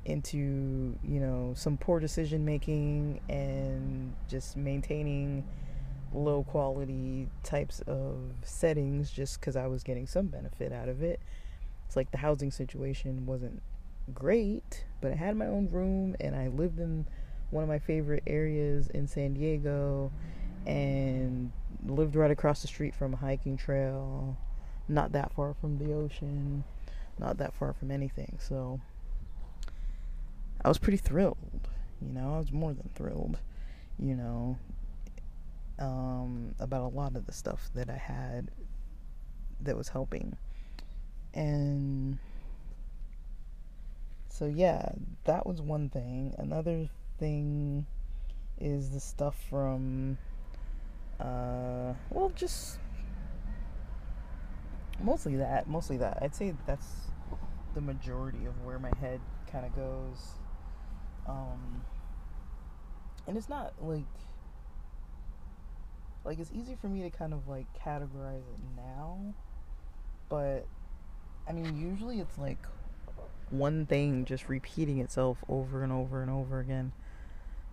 [0.06, 5.44] into, you know, some poor decision making and just maintaining
[6.14, 11.20] low quality types of settings just because I was getting some benefit out of it.
[11.86, 13.62] It's like the housing situation wasn't
[14.14, 17.06] great, but I had my own room and I lived in
[17.50, 20.12] one of my favorite areas in San Diego
[20.66, 21.52] and
[21.86, 24.38] lived right across the street from a hiking trail,
[24.88, 26.64] not that far from the ocean,
[27.20, 28.38] not that far from anything.
[28.40, 28.80] So
[30.64, 31.38] I was pretty thrilled,
[32.02, 33.38] you know, I was more than thrilled,
[33.98, 34.58] you know,
[35.80, 38.52] um, about a lot of the stuff that I had
[39.62, 40.38] that was helping.
[41.34, 42.18] And
[44.30, 44.92] so, yeah,
[45.26, 46.34] that was one thing.
[46.38, 46.90] Another
[47.20, 47.86] thing
[48.60, 50.18] is the stuff from,
[51.20, 52.78] uh, well, just
[55.04, 55.68] mostly that.
[55.68, 56.20] Mostly that.
[56.22, 56.88] I'd say that's
[57.74, 59.20] the majority of where my head
[59.52, 60.40] kind of goes.
[61.28, 61.84] Um,
[63.28, 64.04] and it's not like
[66.24, 69.18] like it's easy for me to kind of like categorize it now
[70.30, 70.66] but
[71.48, 72.66] i mean usually it's like
[73.50, 76.92] one thing just repeating itself over and over and over again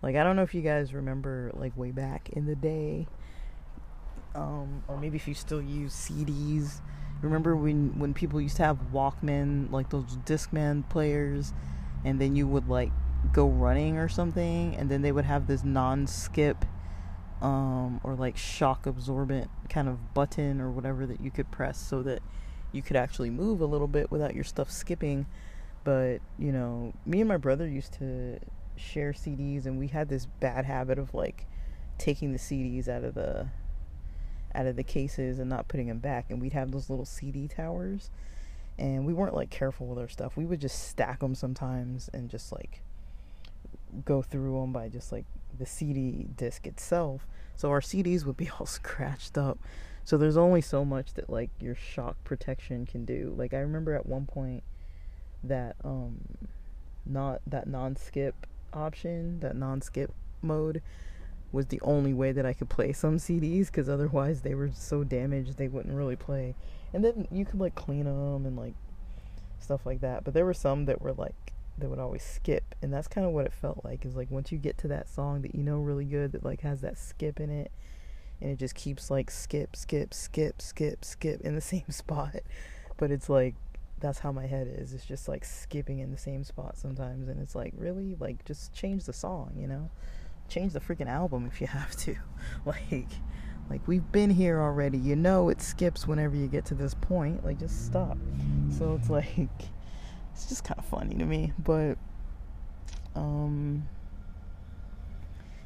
[0.03, 3.07] like i don't know if you guys remember like way back in the day
[4.35, 6.81] um or maybe if you still use cds
[7.23, 11.53] remember when when people used to have walkman like those discman players
[12.05, 12.93] and then you would like
[13.33, 16.65] go running or something and then they would have this non-skip
[17.41, 22.03] um, or like shock absorbent kind of button or whatever that you could press so
[22.03, 22.21] that
[22.73, 25.27] you could actually move a little bit without your stuff skipping.
[25.85, 28.39] But, you know, me and my brother used to
[28.77, 31.47] share CDs and we had this bad habit of like
[31.97, 33.49] taking the CDs out of the
[34.55, 37.49] out of the cases and not putting them back and we'd have those little CD
[37.49, 38.11] towers
[38.79, 40.37] and we weren't like careful with our stuff.
[40.37, 42.81] We would just stack them sometimes and just like
[44.05, 45.25] go through them by just like
[45.59, 47.27] the CD disc itself.
[47.57, 49.59] So our CDs would be all scratched up.
[50.05, 53.35] So there's only so much that like your shock protection can do.
[53.37, 54.63] Like I remember at one point
[55.43, 56.21] that um
[57.05, 60.83] not that non-skip option, that non-skip mode
[61.51, 65.05] was the only way that I could play some CDs cuz otherwise they were so
[65.05, 66.55] damaged they wouldn't really play.
[66.93, 68.75] And then you could like clean them and like
[69.59, 70.25] stuff like that.
[70.25, 73.33] But there were some that were like that would always skip and that's kind of
[73.33, 75.79] what it felt like is like once you get to that song that you know
[75.79, 77.71] really good that like has that skip in it
[78.41, 82.37] and it just keeps like skip skip skip skip skip in the same spot
[82.97, 83.55] but it's like
[84.01, 87.41] that's how my head is it's just like skipping in the same spot sometimes and
[87.41, 89.91] it's like really like just change the song you know
[90.49, 92.17] change the freaking album if you have to
[92.65, 93.09] like
[93.71, 97.45] like we've been here already you know it skips whenever you get to this point
[97.45, 98.17] like just stop
[98.71, 99.49] so it's like
[100.39, 101.53] it's just kind of funny to me.
[101.59, 101.99] But
[103.17, 103.89] um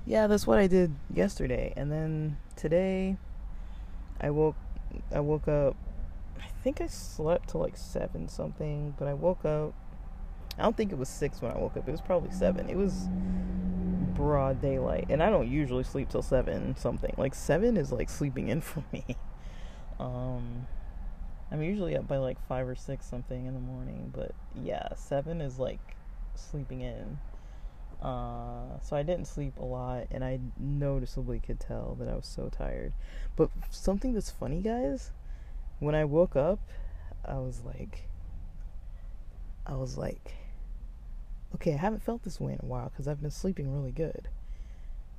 [0.07, 1.75] yeah, that's what I did yesterday.
[1.77, 3.19] And then today
[4.19, 4.57] I woke
[5.15, 5.77] I woke up
[6.41, 9.75] I think I slept till like 7 something, but I woke up
[10.59, 11.87] I don't think it was 6 when I woke up.
[11.87, 12.71] It was probably 7.
[12.71, 13.09] It was
[14.15, 15.07] broad daylight.
[15.09, 17.15] And I don't usually sleep till 7 something.
[17.17, 19.05] Like 7 is like sleeping in for me.
[19.99, 20.67] Um
[21.53, 25.43] I'm usually up by like five or six something in the morning, but yeah, seven
[25.43, 25.81] is like
[26.35, 27.19] sleeping in.
[28.01, 32.27] Uh, so I didn't sleep a lot, and I noticeably could tell that I was
[32.27, 32.95] so tired.
[33.37, 35.11] But something that's funny, guys,
[35.79, 36.59] when I woke up,
[37.23, 38.09] I was like,
[39.67, 40.33] I was like,
[41.55, 44.29] okay, I haven't felt this way in a while because I've been sleeping really good.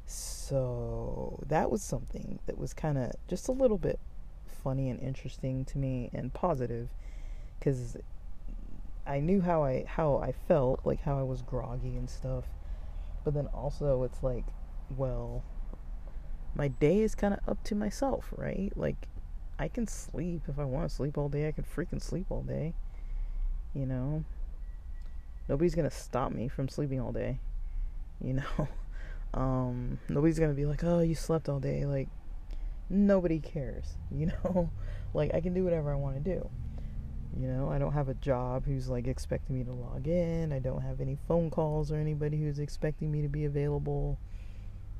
[0.06, 4.00] So that was something that was kind of just a little bit
[4.46, 6.90] funny and interesting to me and positive
[7.60, 7.98] because
[9.06, 12.46] I knew how I how I felt, like how I was groggy and stuff.
[13.24, 14.46] But then also it's like,
[14.96, 15.44] well,
[16.56, 18.72] my day is kind of up to myself, right?
[18.76, 19.08] Like
[19.60, 21.48] I can sleep if I want to sleep all day.
[21.48, 22.74] I can freaking sleep all day.
[23.74, 24.24] You know,
[25.48, 27.40] nobody's gonna stop me from sleeping all day.
[28.22, 28.68] You know,
[29.34, 32.10] um, nobody's gonna be like, "Oh, you slept all day." Like,
[32.90, 33.96] nobody cares.
[34.16, 34.70] You know,
[35.14, 36.50] like I can do whatever I want to do.
[37.36, 40.54] You know, I don't have a job who's like expecting me to log in.
[40.54, 44.20] I don't have any phone calls or anybody who's expecting me to be available.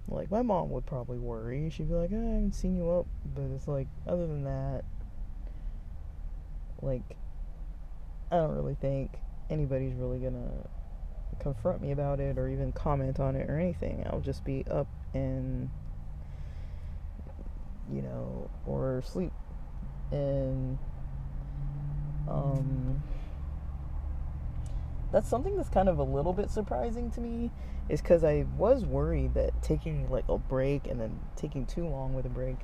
[0.08, 1.70] Like my mom would probably worry.
[1.70, 4.84] She'd be like, oh, "I haven't seen you up," but it's like other than that,
[6.82, 7.16] like
[8.32, 9.12] I don't really think
[9.54, 10.52] anybody's really gonna
[11.40, 14.06] confront me about it or even comment on it or anything.
[14.10, 15.70] I'll just be up and
[17.92, 19.32] you know, or sleep
[20.12, 20.78] and
[22.28, 23.02] um
[25.12, 27.52] that's something that's kind of a little bit surprising to me
[27.90, 32.14] is because I was worried that taking like a break and then taking too long
[32.14, 32.58] with a break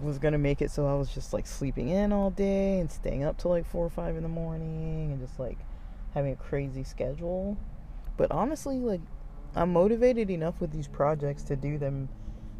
[0.00, 3.24] was gonna make it so I was just like sleeping in all day and staying
[3.24, 5.58] up till like four or five in the morning and just like
[6.14, 7.56] having a crazy schedule.
[8.16, 9.00] But honestly, like
[9.56, 12.08] I'm motivated enough with these projects to do them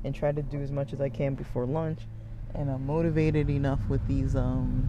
[0.05, 2.01] and try to do as much as I can before lunch.
[2.55, 4.89] And I'm motivated enough with these um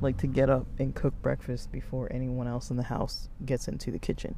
[0.00, 3.90] like to get up and cook breakfast before anyone else in the house gets into
[3.90, 4.34] the kitchen.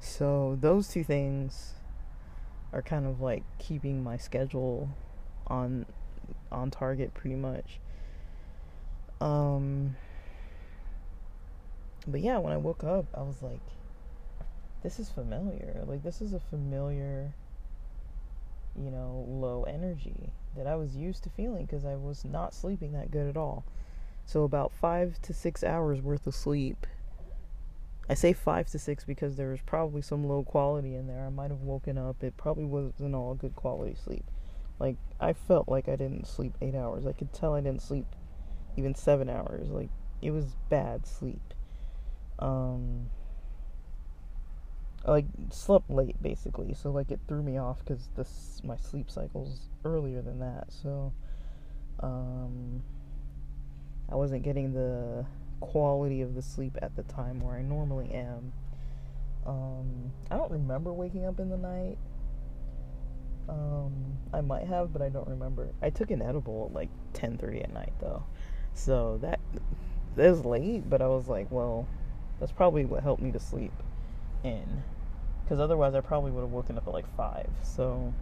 [0.00, 1.74] So those two things
[2.72, 4.90] are kind of like keeping my schedule
[5.46, 5.86] on
[6.52, 7.80] on target pretty much.
[9.20, 9.96] Um
[12.10, 13.60] but yeah, when I woke up, I was like
[14.82, 15.82] this is familiar.
[15.86, 17.34] Like this is a familiar
[18.78, 22.92] you know, low energy that I was used to feeling because I was not sleeping
[22.92, 23.64] that good at all.
[24.24, 26.86] So about five to six hours worth of sleep.
[28.08, 31.26] I say five to six because there was probably some low quality in there.
[31.26, 32.22] I might have woken up.
[32.22, 34.24] It probably wasn't all good quality sleep.
[34.78, 37.06] Like I felt like I didn't sleep eight hours.
[37.06, 38.06] I could tell I didn't sleep
[38.76, 39.68] even seven hours.
[39.70, 39.90] Like
[40.22, 41.54] it was bad sleep.
[42.38, 43.10] Um,
[45.04, 49.10] I like slept late basically, so like it threw me off because this my sleep
[49.10, 50.72] cycle's earlier than that.
[50.72, 51.12] So,
[52.00, 52.82] um
[54.10, 55.26] I wasn't getting the
[55.60, 58.52] quality of the sleep at the time where I normally am.
[59.46, 61.98] Um, I don't remember waking up in the night.
[63.48, 65.68] Um, I might have, but I don't remember.
[65.82, 68.24] I took an edible at like 10:30 at night though,
[68.74, 69.40] so that
[70.16, 70.88] that was late.
[70.88, 71.86] But I was like, well,
[72.40, 73.72] that's probably what helped me to sleep
[74.44, 74.82] in,
[75.44, 77.48] because otherwise I probably would have woken up at like five.
[77.62, 78.12] So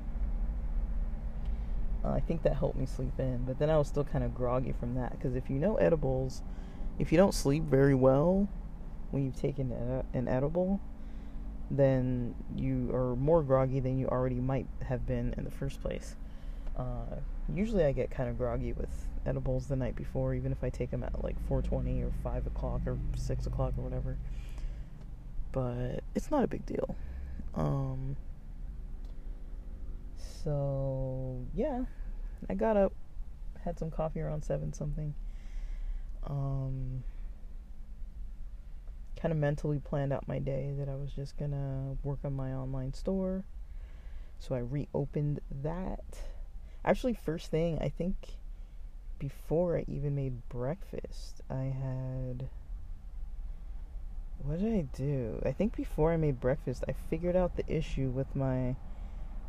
[2.04, 4.34] uh, I think that helped me sleep in, but then I was still kind of
[4.34, 6.42] groggy from that because if you know edibles,
[6.98, 8.48] if you don't sleep very well
[9.10, 9.72] when you've taken
[10.12, 10.80] an edible,
[11.70, 16.16] then you are more groggy than you already might have been in the first place.
[16.76, 17.16] Uh,
[17.52, 20.90] usually, I get kind of groggy with edibles the night before, even if I take
[20.90, 24.16] them at like 4:20 or 5 o'clock or 6 o'clock or whatever.
[25.52, 26.96] But it's not a big deal.
[27.54, 28.16] Um,
[30.16, 31.84] so yeah,
[32.48, 32.92] I got up,
[33.64, 35.14] had some coffee around seven something.
[36.24, 37.04] Um,
[39.20, 42.52] kind of mentally planned out my day that I was just gonna work on my
[42.52, 43.44] online store.
[44.38, 46.20] So I reopened that.
[46.84, 48.36] Actually, first thing, I think
[49.18, 52.48] before I even made breakfast, I had.
[54.38, 55.40] What did I do?
[55.44, 58.76] I think before I made breakfast, I figured out the issue with my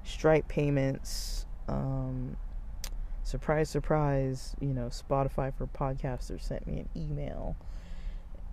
[0.03, 1.45] Stripe payments.
[1.67, 2.37] Um,
[3.23, 7.57] surprise, surprise, you know, Spotify for podcasters sent me an email.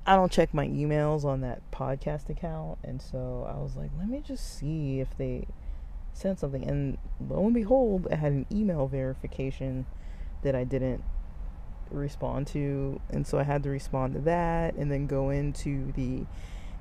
[0.05, 4.09] I don't check my emails on that podcast account, and so I was like, let
[4.09, 5.47] me just see if they
[6.13, 6.65] sent something.
[6.69, 9.87] And lo and behold, I had an email verification
[10.45, 11.03] that I didn't
[11.91, 16.25] respond to, and so I had to respond to that, and then go into the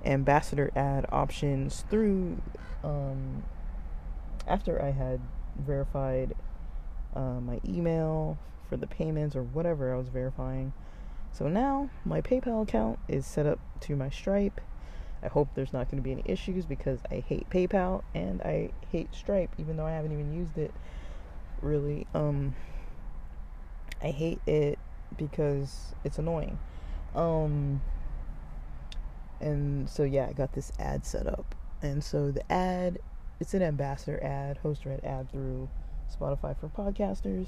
[0.06, 2.42] ambassador ad options through
[2.84, 3.44] um,
[4.48, 5.22] after I had
[5.58, 6.36] verified
[7.16, 8.38] uh, my email
[8.70, 10.74] for the payments or whatever I was verifying.
[11.32, 14.62] So now my PayPal account is set up to my Stripe.
[15.24, 18.72] I hope there's not going to be any issues because I hate PayPal and I
[18.92, 20.74] hate Stripe, even though I haven't even used it
[21.62, 22.08] really.
[22.14, 22.56] Um,
[24.04, 24.80] I hate it
[25.18, 26.60] because it's annoying.
[27.16, 27.82] Um,
[29.42, 33.00] and so yeah, I got this ad set up, and so the ad
[33.40, 35.70] it's an ambassador ad, host read ad through
[36.14, 37.48] Spotify for podcasters.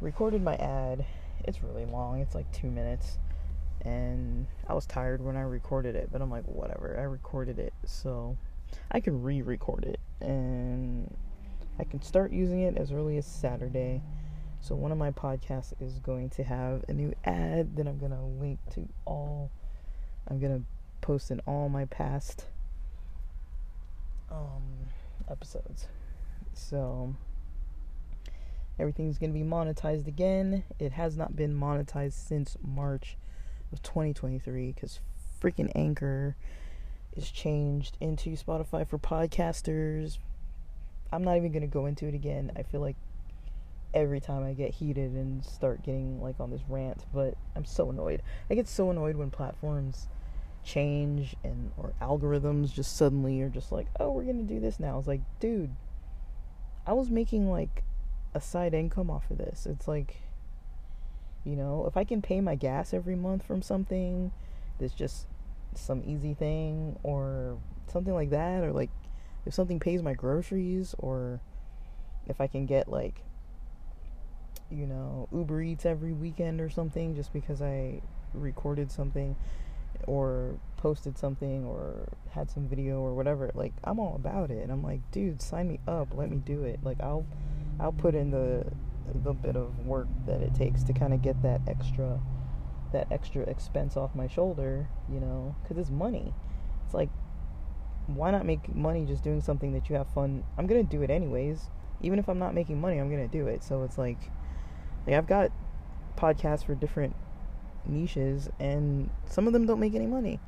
[0.00, 1.04] Recorded my ad.
[1.44, 2.20] It's really long.
[2.20, 3.18] It's like two minutes.
[3.82, 7.72] and I was tired when I recorded it, but I'm like, whatever, I recorded it,
[7.84, 8.36] so
[8.90, 11.14] I can re record it, and
[11.78, 14.02] I can start using it as early as Saturday.
[14.62, 18.12] So, one of my podcasts is going to have a new ad that I'm going
[18.12, 19.50] to link to all,
[20.28, 20.64] I'm going to
[21.00, 22.44] post in all my past
[24.30, 24.88] um,
[25.30, 25.88] episodes.
[26.52, 27.14] So,
[28.78, 30.64] everything's going to be monetized again.
[30.78, 33.16] It has not been monetized since March
[33.72, 35.00] of 2023 because
[35.40, 36.36] freaking Anchor
[37.16, 40.18] is changed into Spotify for podcasters.
[41.10, 42.52] I'm not even going to go into it again.
[42.56, 42.96] I feel like
[43.94, 47.90] every time I get heated and start getting like on this rant, but I'm so
[47.90, 48.22] annoyed.
[48.50, 50.08] I get so annoyed when platforms
[50.62, 54.78] change and or algorithms just suddenly are just like, "Oh, we're going to do this
[54.78, 55.70] now." It's like, "Dude,
[56.86, 57.82] I was making like
[58.34, 60.16] a side income off of this." It's like
[61.44, 64.30] you know, if I can pay my gas every month from something
[64.78, 65.26] that's just
[65.74, 68.90] some easy thing or something like that or like
[69.46, 71.40] if something pays my groceries or
[72.26, 73.22] if I can get like
[74.70, 78.02] you know Uber Eats every weekend or something just because I
[78.34, 79.36] recorded something
[80.06, 84.72] or posted something or had some video or whatever like I'm all about it and
[84.72, 87.26] I'm like dude sign me up let me do it like I'll
[87.78, 88.66] I'll put in the
[89.14, 92.20] the bit of work that it takes to kind of get that extra
[92.92, 96.34] that extra expense off my shoulder, you know, cuz it's money.
[96.84, 97.10] It's like
[98.06, 100.42] why not make money just doing something that you have fun?
[100.58, 101.70] I'm going to do it anyways.
[102.00, 103.62] Even if I'm not making money, I'm going to do it.
[103.62, 104.18] So it's like
[105.06, 105.50] like I've got
[106.16, 107.16] podcasts for different
[107.86, 110.38] niches and some of them don't make any money.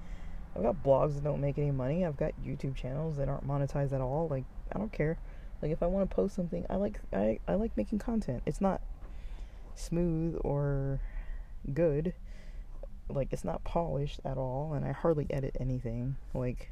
[0.54, 2.04] I've got blogs that don't make any money.
[2.04, 4.28] I've got YouTube channels that aren't monetized at all.
[4.28, 5.18] Like I don't care.
[5.62, 8.42] Like if I want to post something, I like I I like making content.
[8.46, 8.82] It's not
[9.74, 11.00] smooth or
[11.72, 12.14] good.
[13.08, 16.16] Like it's not polished at all and I hardly edit anything.
[16.34, 16.70] Like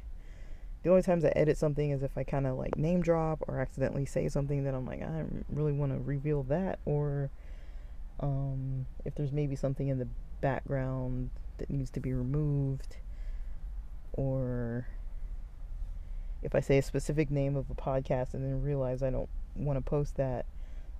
[0.83, 3.59] the only times I edit something is if I kind of like name drop or
[3.59, 7.31] accidentally say something that I'm like I really want to reveal that or
[8.21, 10.07] um, if there's maybe something in the
[10.41, 12.97] background that needs to be removed
[14.13, 14.87] or
[16.41, 19.77] if I say a specific name of a podcast and then realize I don't want
[19.77, 20.45] to post that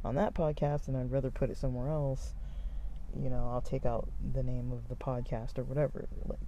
[0.03, 2.33] on that podcast and I'd rather put it somewhere else,
[3.19, 6.07] you know, I'll take out the name of the podcast or whatever.
[6.25, 6.39] Like,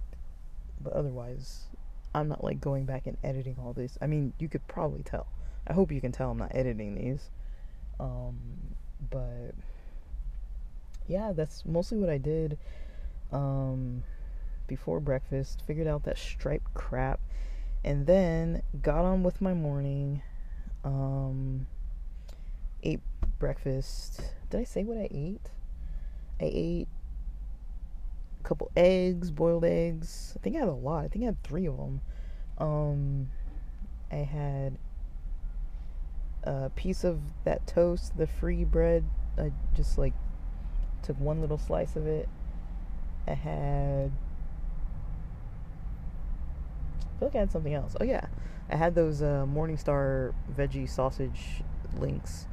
[0.80, 1.66] but otherwise,
[2.14, 3.98] I'm not like going back and editing all this.
[4.00, 5.26] I mean, you could probably tell.
[5.66, 7.30] I hope you can tell I'm not editing these.
[7.98, 8.38] Um,
[9.10, 9.54] but
[11.06, 12.58] yeah, that's mostly what I did
[13.32, 14.02] um,
[14.66, 15.62] before breakfast.
[15.66, 17.20] Figured out that Stripe crap
[17.84, 20.22] and then got on with my morning
[20.84, 21.66] um
[22.82, 23.00] ate
[23.38, 24.22] breakfast.
[24.50, 25.50] Did i say what i ate?
[26.40, 26.88] I ate
[28.40, 30.34] a couple eggs boiled eggs.
[30.36, 31.04] I think i had a lot.
[31.04, 32.00] I think i had three of them
[32.58, 33.28] um
[34.12, 34.78] i had
[36.44, 39.04] a piece of that toast the free bread
[39.38, 40.12] i just like
[41.04, 42.28] took one little slice of it
[43.28, 44.10] i had
[47.14, 47.94] I feel like I had something else.
[48.00, 48.26] Oh yeah,
[48.68, 51.62] I had those uh, Morningstar veggie sausage
[51.96, 52.46] links.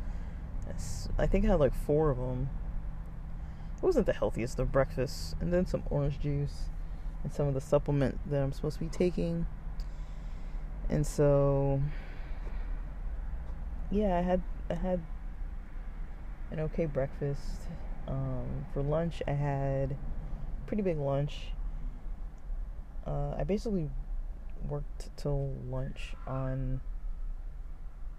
[1.18, 2.50] I think I had like four of them.
[3.78, 6.70] It wasn't the healthiest of breakfasts, and then some orange juice
[7.24, 9.48] and some of the supplement that I'm supposed to be taking.
[10.90, 11.82] And so,
[13.90, 15.02] yeah, I had I had
[16.52, 17.42] an okay breakfast.
[18.08, 19.96] Um, for lunch, I had
[20.68, 21.52] pretty big lunch.
[23.06, 23.90] Uh, I basically
[24.68, 26.82] worked till lunch on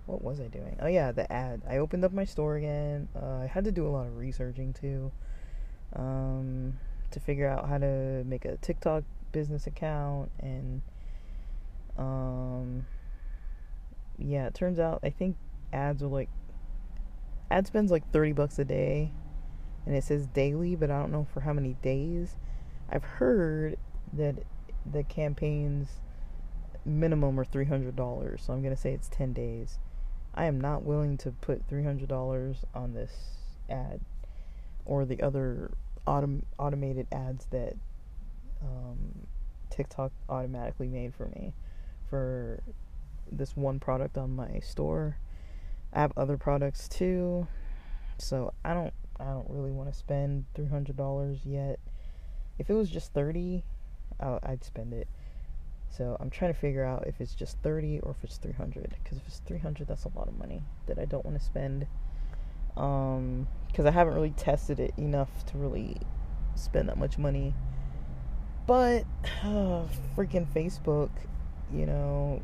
[0.07, 0.77] what was I doing?
[0.81, 1.63] Oh yeah, the ad.
[1.69, 3.09] I opened up my store again.
[3.15, 5.13] Uh, I had to do a lot of researching too,
[5.95, 6.79] um,
[7.11, 10.83] to figure out how to make a TikTok business account and,
[11.97, 12.87] um,
[14.19, 14.47] yeah.
[14.47, 15.37] It turns out I think
[15.73, 16.29] ads are like
[17.51, 19.13] ad spends like thirty bucks a day,
[19.87, 22.37] and it says daily, but I don't know for how many days.
[22.91, 23.79] I've heard
[24.13, 24.37] that
[24.91, 26.01] the campaigns
[26.85, 29.79] minimum are $300, so I'm to say it's 10 days.
[30.35, 33.13] I am not willing to put $300 on this
[33.69, 34.01] ad
[34.85, 35.73] or the other
[36.07, 37.75] autom- automated ads that
[38.63, 39.27] um,
[39.71, 41.53] TikTok automatically made for me
[42.09, 42.63] for
[43.31, 45.19] this one product on my store.
[45.93, 47.47] I have other products too,
[48.19, 51.79] so I don't I don't really want to spend three hundred dollars yet.
[52.59, 53.65] If it was just thirty,
[54.21, 55.09] I'd spend it.
[55.97, 58.97] So I'm trying to figure out if it's just 30 or if it's 300.
[59.03, 61.87] Because if it's 300, that's a lot of money that I don't want to spend.
[62.79, 65.99] Um, because I haven't really tested it enough to really
[66.55, 67.55] spend that much money.
[68.67, 69.05] But
[69.43, 69.85] uh,
[70.17, 71.11] freaking Facebook,
[71.71, 72.43] you know,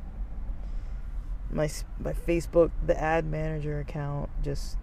[1.51, 4.77] my my Facebook, the ad manager account just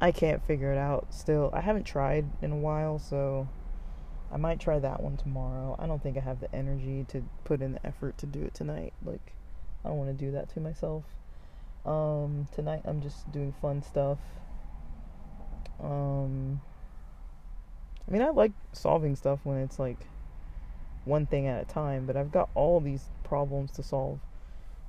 [0.00, 1.50] I can't figure it out still.
[1.52, 3.48] I haven't tried in a while, so
[4.30, 5.76] I might try that one tomorrow.
[5.78, 8.54] I don't think I have the energy to put in the effort to do it
[8.54, 8.92] tonight.
[9.04, 9.32] Like
[9.84, 11.04] I don't want to do that to myself.
[11.86, 14.18] Um tonight I'm just doing fun stuff.
[15.82, 16.60] Um
[18.06, 20.06] I mean, I like solving stuff when it's like
[21.04, 24.20] one thing at a time, but I've got all these problems to solve.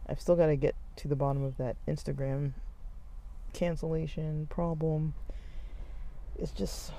[0.08, 2.54] I've still got to get to the bottom of that Instagram
[3.56, 5.16] cancellation problem.
[6.38, 6.92] It's just,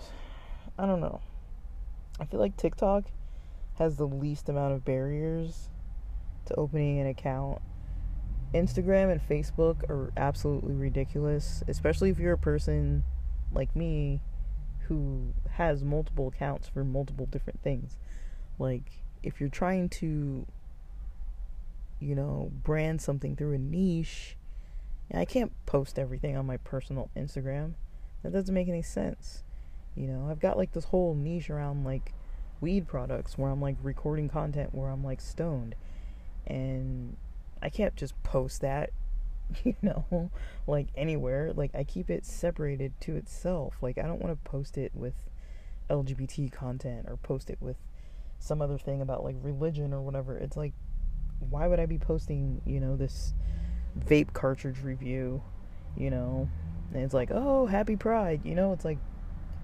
[0.78, 1.20] I don't know.
[2.18, 3.04] I feel like TikTok
[3.74, 5.68] has the least amount of barriers
[6.46, 7.60] to opening an account.
[8.54, 13.04] Instagram and Facebook are absolutely ridiculous, especially if you're a person
[13.52, 14.22] like me
[14.88, 17.98] who has multiple accounts for multiple different things.
[18.58, 20.46] Like, if you're trying to,
[22.00, 24.36] you know, brand something through a niche,
[25.14, 27.74] I can't post everything on my personal Instagram.
[28.22, 29.44] That doesn't make any sense.
[29.94, 32.12] You know, I've got like this whole niche around like
[32.60, 35.74] weed products where I'm like recording content where I'm like stoned.
[36.46, 37.16] And
[37.62, 38.90] I can't just post that
[39.64, 40.30] you know,
[40.66, 41.52] like anywhere.
[41.54, 43.76] Like I keep it separated to itself.
[43.80, 45.14] Like I don't want to post it with
[45.88, 47.76] LGBT content or post it with
[48.38, 50.36] some other thing about like religion or whatever.
[50.36, 50.72] It's like
[51.38, 53.34] why would I be posting, you know, this
[53.98, 55.42] vape cartridge review,
[55.96, 56.48] you know?
[56.92, 58.98] And it's like, "Oh, happy pride." You know, it's like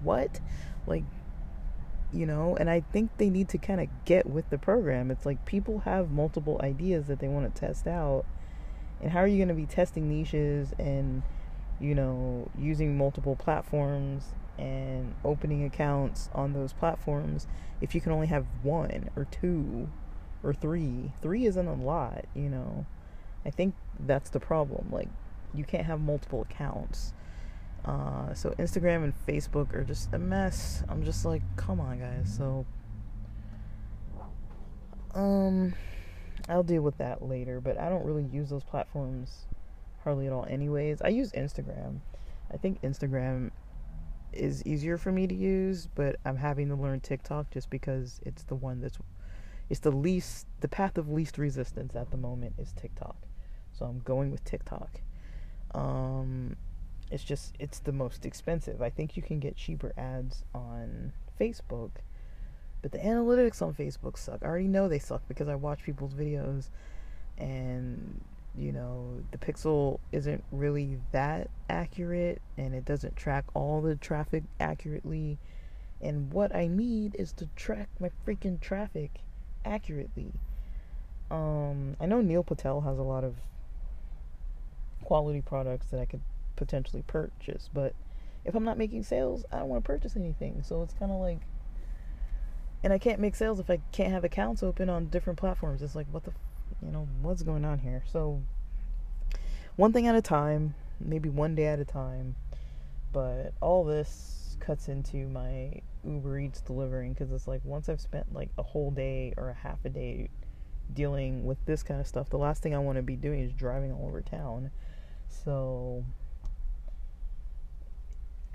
[0.01, 0.39] what?
[0.87, 1.03] Like
[2.11, 5.09] you know, and I think they need to kind of get with the program.
[5.09, 8.25] It's like people have multiple ideas that they want to test out
[9.03, 11.23] and how are you going to be testing niches and,
[11.79, 17.47] you know, using multiple platforms and opening accounts on those platforms
[17.81, 19.89] if you can only have one or two
[20.41, 21.11] or three?
[21.21, 22.85] Three isn't a lot, you know.
[23.45, 24.89] I think that's the problem.
[24.91, 25.09] Like,
[25.53, 27.13] you can't have multiple accounts.
[27.85, 30.83] Uh, so Instagram and Facebook are just a mess.
[30.87, 32.33] I'm just like, come on, guys.
[32.35, 32.65] So,
[35.13, 35.73] um,
[36.49, 39.45] I'll deal with that later, but I don't really use those platforms
[40.03, 41.01] hardly at all anyways.
[41.01, 41.99] I use Instagram.
[42.51, 43.51] I think Instagram
[44.31, 48.43] is easier for me to use, but I'm having to learn TikTok just because it's
[48.43, 48.97] the one that's
[49.69, 53.15] it's the least the path of least resistance at the moment is TikTok.
[53.77, 55.01] So I'm going with TikTok.
[55.73, 56.55] Um
[57.11, 58.81] it's just it's the most expensive.
[58.81, 61.91] I think you can get cheaper ads on Facebook
[62.83, 64.39] but the analytics on Facebook suck.
[64.43, 66.69] I already know they suck because I watch people's videos
[67.37, 68.21] and
[68.55, 74.43] you know, the pixel isn't really that accurate and it doesn't track all the traffic
[74.59, 75.39] accurately.
[76.01, 79.21] And what I need is to track my freaking traffic
[79.65, 80.33] accurately.
[81.31, 83.35] Um, I know Neil Patel has a lot of
[85.03, 86.21] quality products that I could
[86.55, 87.93] potentially purchase, but
[88.45, 90.63] if I'm not making sales, I don't want to purchase anything.
[90.63, 91.39] So it's kind of like
[92.83, 95.81] and I can't make sales if I can't have accounts open on different platforms.
[95.81, 96.33] It's like what the,
[96.81, 98.03] you know, what's going on here?
[98.11, 98.41] So
[99.77, 102.35] one thing at a time, maybe one day at a time.
[103.13, 108.33] But all this cuts into my Uber Eats delivering because it's like once I've spent
[108.33, 110.29] like a whole day or a half a day
[110.93, 113.53] dealing with this kind of stuff, the last thing I want to be doing is
[113.53, 114.71] driving all over town.
[115.43, 116.03] So,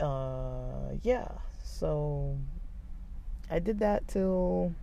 [0.01, 1.29] uh, yeah.
[1.63, 2.37] So
[3.51, 4.75] I did that till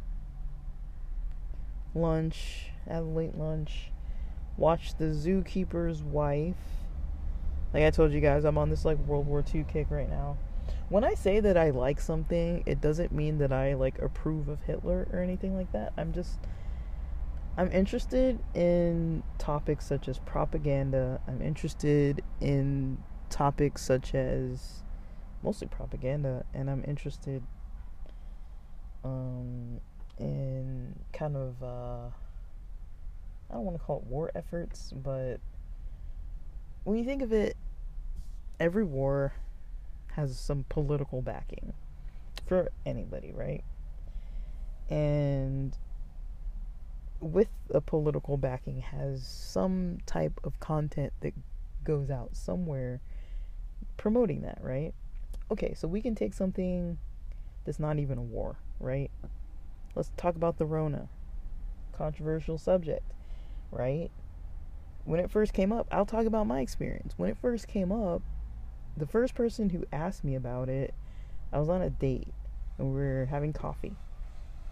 [1.93, 3.91] lunch, at late lunch.
[4.57, 6.55] Watched The Zookeeper's Wife.
[7.73, 10.37] Like I told you guys, I'm on this like World War II kick right now.
[10.89, 14.61] When I say that I like something, it doesn't mean that I like approve of
[14.61, 15.93] Hitler or anything like that.
[15.97, 16.39] I'm just
[17.57, 21.21] I'm interested in topics such as propaganda.
[21.27, 22.97] I'm interested in
[23.29, 24.83] topics such as
[25.41, 27.41] mostly propaganda and I'm interested
[29.05, 29.79] um,
[30.19, 32.09] in kind of uh,
[33.49, 35.37] I don't want to call it war efforts, but
[36.83, 37.55] when you think of it,
[38.59, 39.33] every war
[40.13, 41.73] has some political backing
[42.47, 43.63] for anybody, right?
[44.89, 45.77] And
[47.19, 51.33] with a political backing has some type of content that
[51.83, 53.01] goes out somewhere
[53.97, 54.93] promoting that, right?
[55.51, 56.97] Okay, so we can take something
[57.65, 59.11] that's not even a war right?
[59.95, 61.07] Let's talk about the Rona.
[61.93, 63.03] Controversial subject,
[63.71, 64.09] right?
[65.05, 67.13] When it first came up, I'll talk about my experience.
[67.17, 68.21] When it first came up,
[68.97, 70.93] the first person who asked me about it,
[71.53, 72.33] I was on a date.
[72.77, 73.95] and we were having coffee.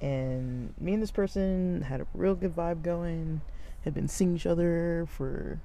[0.01, 3.41] And me and this person had a real good vibe going,
[3.83, 5.59] had been seeing each other for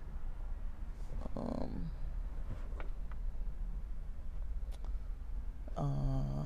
[1.37, 1.91] um
[5.77, 6.45] uh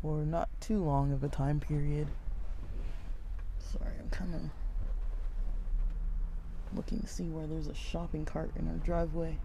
[0.00, 2.08] for not too long of a time period.
[3.58, 4.40] Sorry, I'm kind of
[6.76, 9.38] looking to see where there's a shopping cart in our driveway.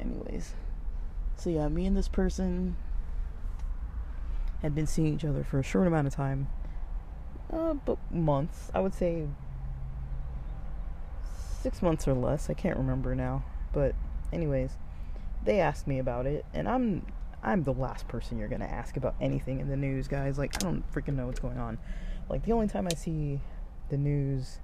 [0.00, 0.54] Anyways,
[1.36, 2.76] so yeah, me and this person
[4.62, 6.48] had been seeing each other for a short amount of time,
[7.52, 8.70] uh, but months.
[8.74, 9.26] I would say
[11.62, 12.50] six months or less.
[12.50, 13.94] I can't remember now, but
[14.32, 14.72] anyways,
[15.44, 17.06] they asked me about it, and I'm
[17.42, 20.38] I'm the last person you're gonna ask about anything in the news, guys.
[20.38, 21.78] Like I don't freaking know what's going on.
[22.28, 23.40] Like the only time I see
[23.90, 24.58] the news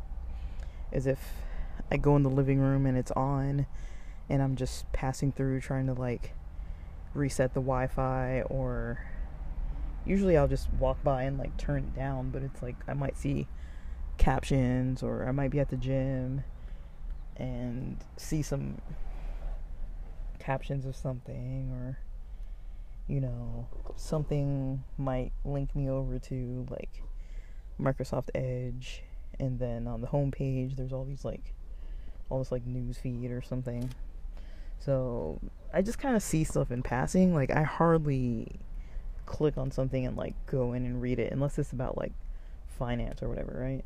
[0.92, 1.18] is if
[1.90, 3.66] I go in the living room and it's on
[4.28, 6.34] and I'm just passing through trying to like
[7.14, 9.04] reset the Wi-Fi or
[10.06, 13.16] usually I'll just walk by and like turn it down, but it's like I might
[13.16, 13.46] see
[14.16, 16.44] captions or I might be at the gym
[17.36, 18.80] and see some
[20.38, 21.98] captions of something or
[23.08, 27.02] you know something might link me over to like
[27.80, 29.02] Microsoft Edge
[29.40, 31.54] and then on the home page there's all these like
[32.30, 33.90] all this like news feed or something
[34.84, 35.40] so
[35.72, 37.34] I just kind of see stuff in passing.
[37.34, 38.60] Like I hardly
[39.26, 42.12] click on something and like go in and read it unless it's about like
[42.78, 43.84] finance or whatever, right?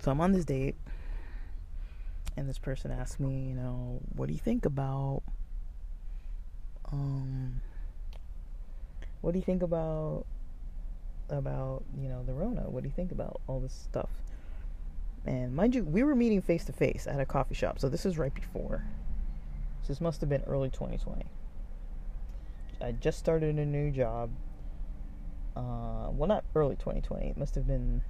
[0.00, 0.76] So I'm on this date
[2.36, 5.22] and this person asked me, you know, what do you think about
[6.92, 7.60] um
[9.20, 10.24] what do you think about
[11.28, 12.62] about, you know, the Rona?
[12.70, 14.10] What do you think about all this stuff?
[15.24, 18.06] And mind you, we were meeting face to face at a coffee shop, so this
[18.06, 18.84] is right before.
[19.82, 21.26] So this must have been early 2020.
[22.80, 24.30] I just started a new job.
[25.56, 27.30] Uh, well, not early 2020.
[27.30, 28.02] It must have been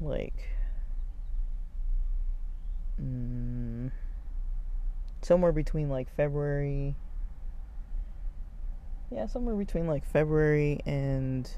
[0.00, 0.48] like
[3.00, 3.90] mm,
[5.22, 6.96] somewhere between like February.
[9.10, 11.50] Yeah, somewhere between like February and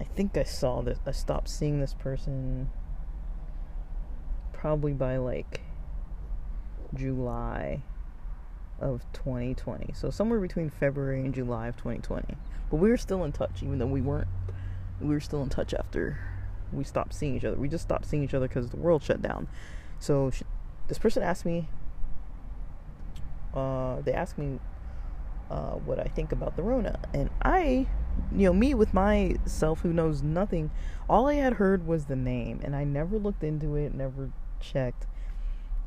[0.00, 0.98] I think I saw this.
[1.04, 2.70] I stopped seeing this person
[4.52, 5.60] probably by like
[6.94, 7.82] July
[8.80, 9.92] of 2020.
[9.94, 12.36] So somewhere between February and July of 2020.
[12.70, 14.28] But we were still in touch, even though we weren't.
[15.00, 16.18] We were still in touch after
[16.72, 17.56] we stopped seeing each other.
[17.56, 19.48] We just stopped seeing each other because the world shut down.
[19.98, 20.44] So she,
[20.88, 21.68] this person asked me.
[23.54, 24.60] Uh, they asked me
[25.50, 27.88] uh, what I think about the Rona, and I
[28.34, 30.70] you know, me with myself who knows nothing,
[31.08, 35.06] all I had heard was the name, and I never looked into it, never checked.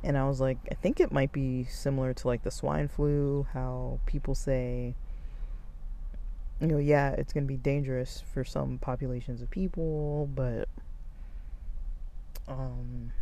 [0.04, 3.48] And I was like, I think it might be similar to like the swine flu,
[3.54, 4.96] how people say,
[6.60, 10.68] you know, yeah, it's going to be dangerous for some populations of people, but,
[12.48, 13.14] um,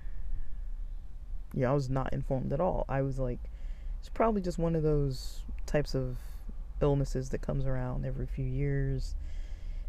[1.54, 2.86] yeah, I was not informed at all.
[2.90, 3.40] I was like,
[4.00, 6.18] it's probably just one of those types of
[6.82, 9.16] illnesses that comes around every few years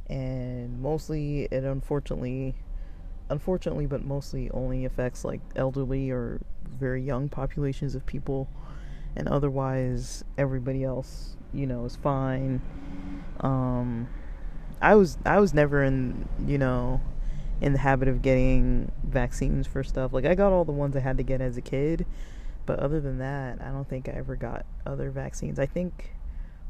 [0.08, 2.54] and mostly it unfortunately
[3.32, 6.40] unfortunately but mostly only affects like elderly or
[6.78, 8.48] very young populations of people.
[9.16, 12.60] And otherwise everybody else you know is fine.
[13.40, 14.08] Um
[14.80, 17.00] i was i was never in you know
[17.60, 20.12] in the habit of getting vaccines for stuff.
[20.12, 22.06] Like i got all the ones i had to get as a kid
[22.64, 25.58] but other than that i don't think i ever got other vaccines.
[25.58, 26.14] I think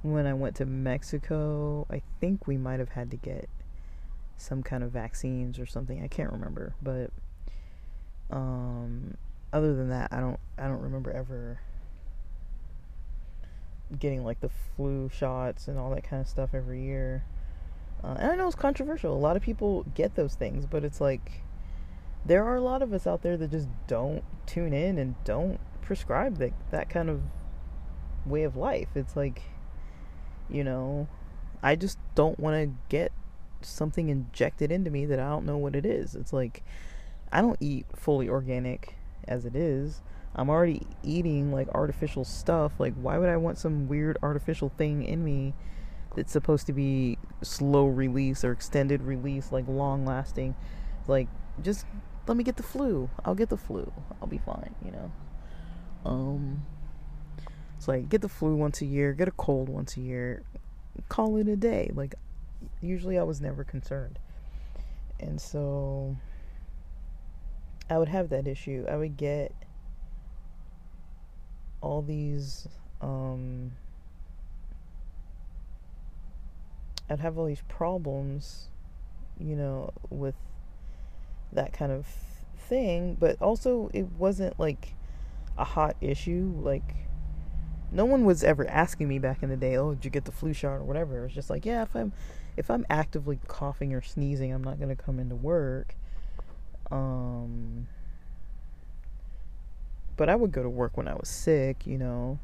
[0.03, 3.49] when I went to Mexico, I think we might have had to get
[4.37, 6.03] some kind of vaccines or something.
[6.03, 7.11] I can't remember, but
[8.31, 9.17] um,
[9.53, 11.61] other than that, I don't I don't remember ever
[13.99, 17.25] getting like the flu shots and all that kind of stuff every year.
[18.03, 19.15] Uh, and I know it's controversial.
[19.15, 21.43] A lot of people get those things, but it's like
[22.25, 25.61] there are a lot of us out there that just don't tune in and don't
[25.83, 27.21] prescribe that that kind of
[28.25, 28.89] way of life.
[28.95, 29.43] It's like
[30.49, 31.09] you know,
[31.63, 33.13] I just don't want to get
[33.65, 36.15] something injected into me that I don't know what it is.
[36.15, 36.63] It's like
[37.33, 38.97] I don't eat fully organic
[39.27, 40.03] as it is.
[40.35, 42.73] I'm already eating like artificial stuff.
[42.79, 45.55] Like why would I want some weird artificial thing in me
[46.17, 50.55] that's supposed to be slow release or extended release, like long lasting?
[51.07, 51.29] Like
[51.63, 51.87] just
[52.27, 53.11] let me get the flu.
[53.25, 53.93] I'll get the flu.
[54.21, 55.13] I'll be fine, you know.
[56.05, 56.63] Um
[57.77, 60.45] it's like get the flu once a year, get a cold once a year,
[61.09, 61.91] call it a day.
[61.93, 62.15] Like
[62.81, 64.19] usually I was never concerned.
[65.21, 66.17] And so
[67.89, 68.85] I would have that issue.
[68.89, 69.53] I would get
[71.81, 72.69] all these
[73.01, 73.73] um
[77.11, 78.69] I'd have all these problems,
[79.39, 80.37] you know, with
[81.53, 82.07] that kind of
[82.57, 84.95] thing, but also it wasn't like
[85.59, 86.55] a hot issue.
[86.57, 86.95] Like,
[87.91, 90.33] no one was ever asking me back in the day, "Oh, did you get the
[90.33, 92.13] flu shot or whatever?" It was just like, "Yeah, if I'm
[92.57, 95.95] if I'm actively coughing or sneezing, I'm not gonna come into work."
[96.91, 97.89] Um,
[100.17, 102.39] but I would go to work when I was sick, you know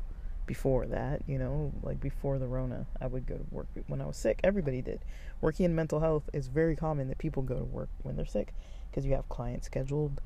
[0.48, 4.06] before that, you know, like before the Rona, I would go to work when I
[4.06, 4.40] was sick.
[4.42, 4.98] Everybody did.
[5.40, 8.52] Working in mental health is very common that people go to work when they're sick
[8.90, 10.20] because you have clients scheduled,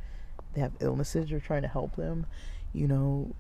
[0.55, 2.25] they have illnesses, you're trying to help them,
[2.73, 3.35] you know.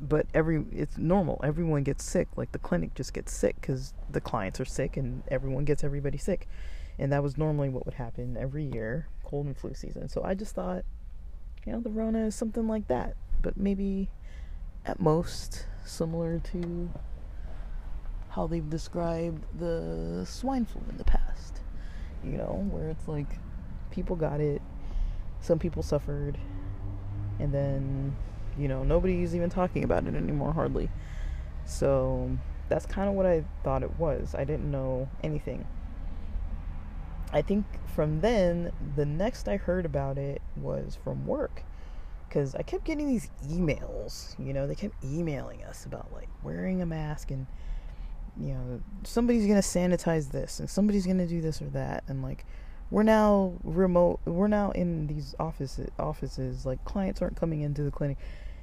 [0.00, 1.40] But every it's normal.
[1.42, 2.28] Everyone gets sick.
[2.36, 6.18] Like the clinic just gets sick because the clients are sick and everyone gets everybody
[6.18, 6.48] sick,
[6.98, 10.08] and that was normally what would happen every year, cold and flu season.
[10.08, 10.84] So I just thought,
[11.64, 14.10] you know, the Rona is something like that, but maybe
[14.84, 16.90] at most similar to
[18.28, 21.60] how they've described the swine flu in the past.
[22.22, 23.38] You know, where it's like
[23.90, 24.60] people got it,
[25.40, 26.36] some people suffered,
[27.38, 28.16] and then,
[28.58, 30.90] you know, nobody's even talking about it anymore, hardly.
[31.64, 32.30] So
[32.68, 34.34] that's kind of what I thought it was.
[34.34, 35.66] I didn't know anything.
[37.32, 41.62] I think from then, the next I heard about it was from work
[42.28, 44.38] because I kept getting these emails.
[44.38, 47.46] You know, they kept emailing us about like wearing a mask and
[48.38, 52.44] you know somebody's gonna sanitize this and somebody's gonna do this or that and like
[52.90, 54.20] we're now remote.
[54.24, 55.90] We're now in these offices.
[55.98, 58.16] Offices like clients aren't coming into the clinic,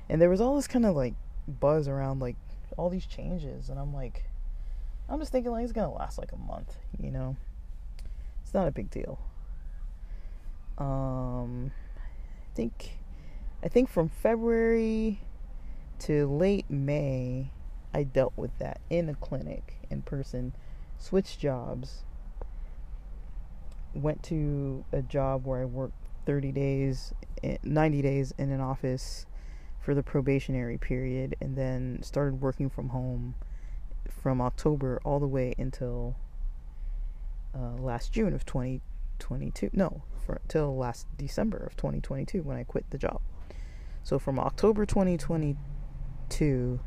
[0.10, 1.14] and there was all this kind of like
[1.48, 2.36] buzz around like
[2.78, 4.24] all these changes, and I'm like,
[5.10, 6.76] I'm just thinking like it's gonna last like a month.
[7.00, 7.36] You know,
[8.44, 9.20] it's not a big deal.
[10.78, 12.98] Um, I think
[13.64, 15.22] I think from February
[16.00, 17.52] to late May,
[17.94, 20.54] I dealt with that in a clinic in person,
[20.98, 22.04] switched jobs,
[23.94, 25.96] went to a job where I worked
[26.26, 29.26] 30 days, eh, 90 days in an office
[29.84, 33.36] for the probationary period, and then started working from home
[34.10, 36.16] from October all the way until
[37.54, 39.70] uh, last June of 2022.
[39.74, 43.20] No, for, till last December of 2022 when I quit the job.
[44.04, 46.80] So from October 2022,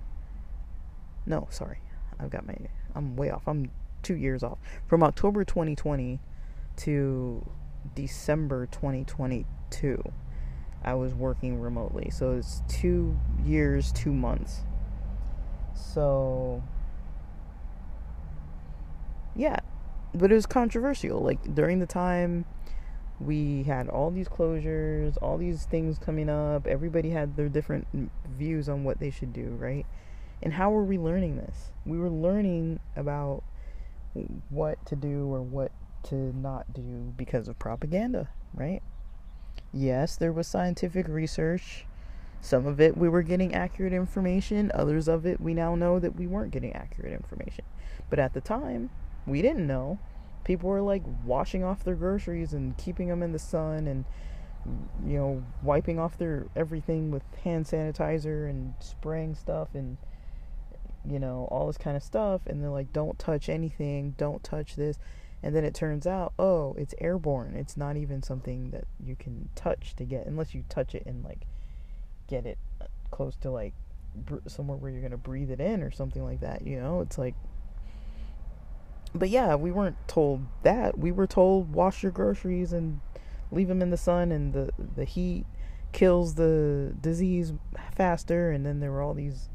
[1.26, 1.80] no, sorry,
[2.18, 2.56] I've got my,
[2.94, 3.42] I'm way off.
[3.46, 3.70] I'm
[4.02, 4.56] two years off.
[4.86, 6.18] From October 2020
[6.76, 7.46] to
[7.94, 10.02] December 2022,
[10.86, 12.10] I was working remotely.
[12.10, 14.60] So it's two years, two months.
[15.74, 16.62] So,
[19.34, 19.58] yeah,
[20.14, 21.20] but it was controversial.
[21.20, 22.44] Like during the time
[23.18, 26.66] we had all these closures, all these things coming up.
[26.66, 27.86] Everybody had their different
[28.28, 29.86] views on what they should do, right?
[30.42, 31.72] And how were we learning this?
[31.84, 33.42] We were learning about
[34.50, 35.72] what to do or what
[36.04, 38.82] to not do because of propaganda, right?
[39.76, 41.84] Yes, there was scientific research.
[42.40, 46.16] Some of it we were getting accurate information, others of it we now know that
[46.16, 47.64] we weren't getting accurate information.
[48.08, 48.88] But at the time,
[49.26, 49.98] we didn't know
[50.44, 54.06] people were like washing off their groceries and keeping them in the sun and
[55.04, 59.98] you know wiping off their everything with hand sanitizer and spraying stuff and
[61.08, 64.74] you know all this kind of stuff and they're like don't touch anything don't touch
[64.74, 64.98] this
[65.46, 69.48] and then it turns out oh it's airborne it's not even something that you can
[69.54, 71.46] touch to get unless you touch it and like
[72.26, 73.72] get it uh, close to like
[74.46, 77.34] somewhere where you're to breathe it in or something like that you know it's like
[79.18, 80.98] but yeah, we weren't told that.
[80.98, 83.00] We were told wash your groceries and
[83.50, 85.46] leave them in the sun, and the the heat
[85.92, 87.52] kills the disease
[87.94, 88.50] faster.
[88.50, 89.48] And then there were all these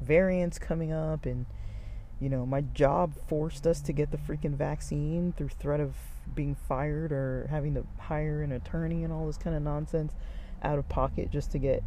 [0.00, 1.46] variants coming up, and
[2.22, 5.96] you know, my job forced us to get the freaking vaccine through threat of
[6.36, 10.12] being fired or having to hire an attorney and all this kind of nonsense
[10.62, 11.82] out of pocket just to get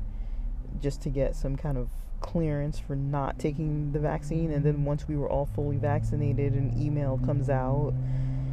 [0.82, 1.88] just to get some kind of
[2.20, 4.52] clearance for not taking the vaccine.
[4.52, 7.94] And then once we were all fully vaccinated an email comes out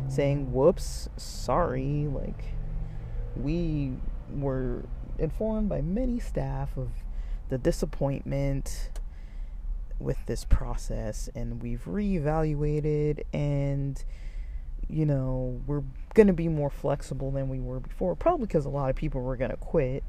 [0.08, 2.44] saying whoops sorry like
[3.34, 3.92] we
[4.30, 4.84] were
[5.18, 6.90] informed by many staff of
[7.48, 8.91] the disappointment
[10.02, 14.04] with this process and we've reevaluated and
[14.88, 15.82] you know we're
[16.14, 19.20] going to be more flexible than we were before probably because a lot of people
[19.20, 20.02] were going to quit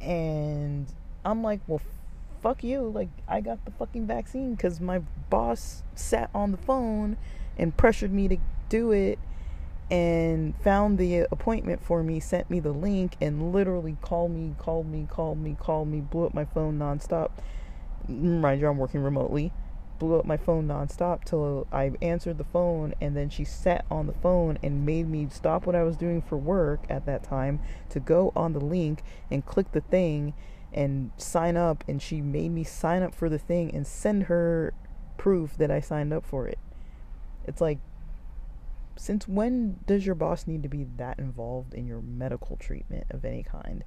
[0.00, 0.86] and
[1.24, 1.80] I'm like well
[2.44, 2.82] fuck you.
[2.94, 4.98] Like, I got the fucking vaccine because my
[5.30, 7.16] boss sat on the phone
[7.56, 8.36] and pressured me to
[8.68, 9.18] do it.
[9.90, 14.86] and found the appointment for me, sent me the link, and literally called me, called
[14.90, 17.30] me, called me, called me, blew up my phone nonstop.
[18.08, 19.52] Mind you, I'm working remotely.
[19.98, 24.06] Blew up my phone nonstop till I answered the phone, and then she sat on
[24.06, 27.60] the phone and made me stop what I was doing for work at that time
[27.90, 30.34] to go on the link and click the thing
[30.72, 31.84] and sign up.
[31.86, 34.74] And she made me sign up for the thing and send her
[35.16, 36.58] proof that I signed up for it.
[37.46, 37.78] It's like
[38.96, 43.24] since when does your boss need to be that involved in your medical treatment of
[43.24, 43.84] any kind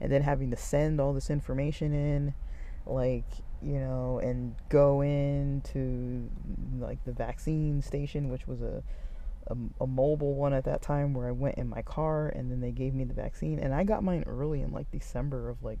[0.00, 2.34] and then having to send all this information in
[2.86, 3.26] like
[3.62, 6.30] you know and go into
[6.78, 8.82] like the vaccine station which was a,
[9.48, 12.60] a, a mobile one at that time where I went in my car and then
[12.60, 15.80] they gave me the vaccine and I got mine early in like December of like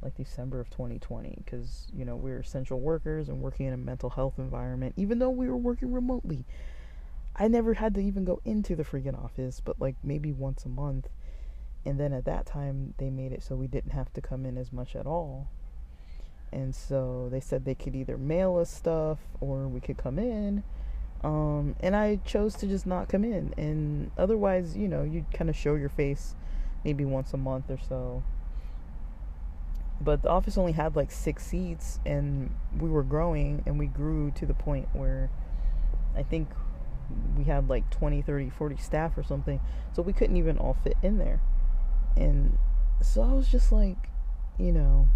[0.00, 3.78] like December of 2020 because you know we were essential workers and working in a
[3.78, 6.44] mental health environment even though we were working remotely
[7.38, 10.68] I never had to even go into the freaking office, but like maybe once a
[10.68, 11.08] month.
[11.86, 14.58] And then at that time, they made it so we didn't have to come in
[14.58, 15.48] as much at all.
[16.52, 20.62] And so they said they could either mail us stuff or we could come in.
[21.22, 23.52] Um, and I chose to just not come in.
[23.56, 26.34] And otherwise, you know, you'd kind of show your face
[26.84, 28.22] maybe once a month or so.
[30.00, 34.30] But the office only had like six seats, and we were growing, and we grew
[34.36, 35.28] to the point where
[36.16, 36.48] I think
[37.36, 39.60] we had like 20, 30, 40 staff or something.
[39.92, 41.40] So we couldn't even all fit in there.
[42.16, 42.58] And
[43.02, 43.96] so I was just like,
[44.58, 45.08] you know,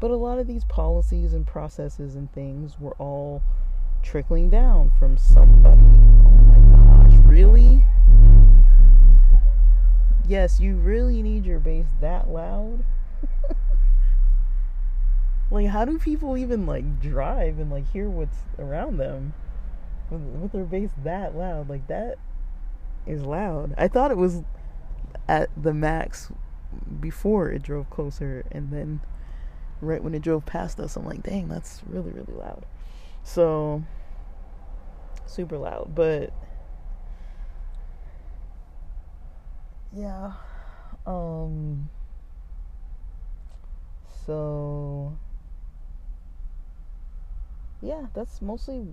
[0.00, 3.42] but a lot of these policies and processes and things were all
[4.02, 5.80] trickling down from somebody.
[5.80, 7.84] Oh my gosh, really?
[10.26, 12.84] Yes, you really need your bass that loud?
[15.50, 19.34] like how do people even like drive and like hear what's around them?
[20.10, 21.68] with, with their bass that loud.
[21.68, 22.16] Like that
[23.06, 23.74] is loud.
[23.78, 24.42] I thought it was
[25.28, 26.30] at the max
[27.00, 29.00] before it drove closer, and then
[29.80, 32.64] right when it drove past us, I'm like, dang, that's really really loud.
[33.22, 33.82] So
[35.26, 36.32] super loud, but
[39.92, 40.32] yeah.
[41.06, 41.90] Um.
[44.26, 45.16] So
[47.80, 48.86] yeah, that's mostly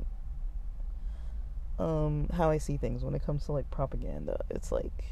[1.79, 4.39] um, how I see things when it comes to like propaganda.
[4.49, 5.03] It's like,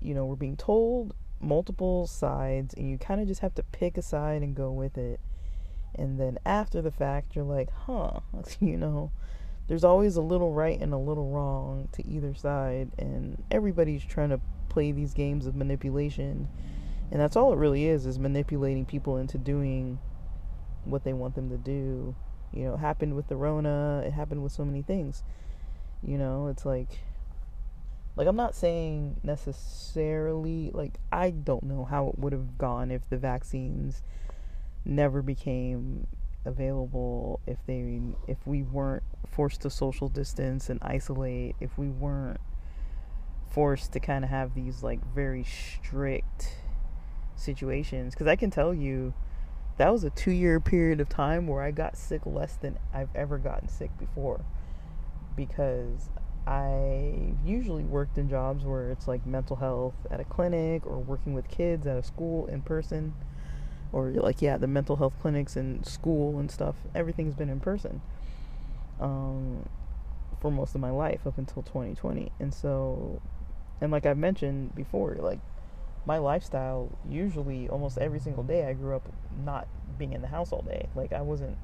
[0.00, 3.96] you know, we're being told multiple sides, and you kind of just have to pick
[3.96, 5.20] a side and go with it.
[5.94, 8.20] And then after the fact, you're like, huh,
[8.60, 9.10] you know,
[9.68, 14.30] there's always a little right and a little wrong to either side, and everybody's trying
[14.30, 16.48] to play these games of manipulation.
[17.10, 19.98] And that's all it really is, is manipulating people into doing
[20.84, 22.14] what they want them to do
[22.56, 24.02] you know, it happened with the Rona.
[24.06, 25.22] It happened with so many things.
[26.02, 27.00] You know, it's like,
[28.16, 33.08] like I'm not saying necessarily like I don't know how it would have gone if
[33.08, 34.02] the vaccines
[34.84, 36.06] never became
[36.44, 42.40] available if they if we weren't forced to social distance and isolate if we weren't
[43.56, 46.56] forced to kind of have these like very strict
[47.36, 48.14] situations.
[48.14, 49.14] Because I can tell you
[49.78, 53.08] that was a two year period of time where I got sick less than I've
[53.14, 54.44] ever gotten sick before.
[55.34, 56.10] Because
[56.46, 61.34] I usually worked in jobs where it's like mental health at a clinic or working
[61.34, 63.14] with kids at a school in person
[63.92, 68.00] or like yeah the mental health clinics and school and stuff everything's been in person
[69.00, 69.68] um,
[70.40, 73.20] for most of my life up until 2020 and so
[73.80, 75.40] and like I've mentioned before like
[76.06, 79.08] my lifestyle usually almost every single day I grew up
[79.44, 79.66] not
[79.98, 80.88] being in the house all day.
[80.94, 81.56] Like I wasn't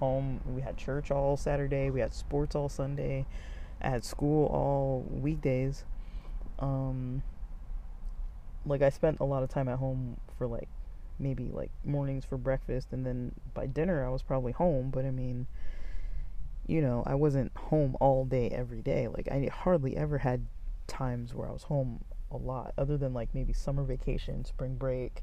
[0.00, 0.40] home.
[0.46, 3.26] We had church all Saturday, we had sports all Sunday,
[3.80, 5.84] Had school all weekdays.
[6.58, 7.22] Um
[8.66, 10.68] like I spent a lot of time at home for like
[11.18, 15.10] maybe like mornings for breakfast and then by dinner I was probably home, but I
[15.10, 15.46] mean
[16.66, 19.08] you know, I wasn't home all day every day.
[19.08, 20.46] Like I hardly ever had
[20.86, 25.22] times where I was home a lot, other than like maybe summer vacation, spring break.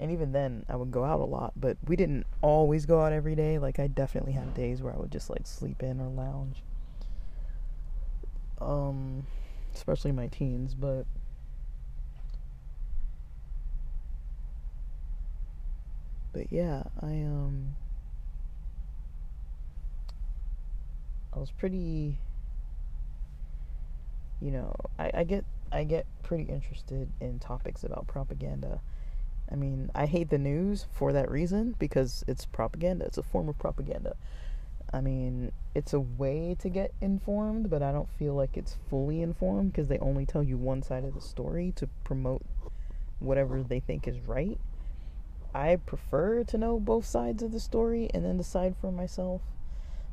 [0.00, 3.12] And even then, I would go out a lot, but we didn't always go out
[3.12, 3.58] every day.
[3.58, 6.62] Like, I definitely had days where I would just like sleep in or lounge.
[8.60, 9.26] Um,
[9.74, 11.04] especially my teens, but.
[16.32, 17.76] But yeah, I, um.
[21.34, 22.18] I was pretty.
[24.40, 28.80] You know, I, I get I get pretty interested in topics about propaganda.
[29.50, 33.06] I mean, I hate the news for that reason because it's propaganda.
[33.06, 34.16] It's a form of propaganda.
[34.92, 39.20] I mean, it's a way to get informed, but I don't feel like it's fully
[39.22, 42.42] informed because they only tell you one side of the story to promote
[43.18, 44.58] whatever they think is right.
[45.54, 49.42] I prefer to know both sides of the story and then decide for myself.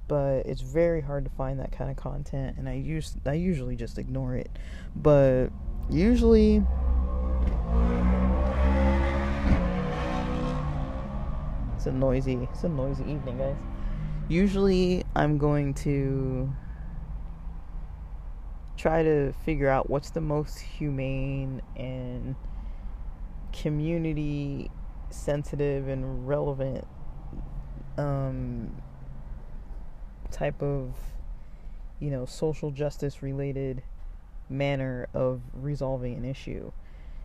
[0.07, 3.76] But it's very hard to find that kind of content, and I use I usually
[3.76, 4.51] just ignore it.
[4.95, 5.47] But
[5.89, 6.63] usually,
[11.76, 13.55] it's a noisy it's a noisy evening, guys.
[14.28, 16.51] Usually, I'm going to
[18.76, 22.36] try to figure out what's the most humane and
[23.53, 24.71] community
[25.11, 26.88] sensitive and relevant
[27.97, 28.76] um,
[30.32, 30.95] type of
[31.99, 33.84] you know social justice related
[34.49, 36.71] manner of resolving an issue.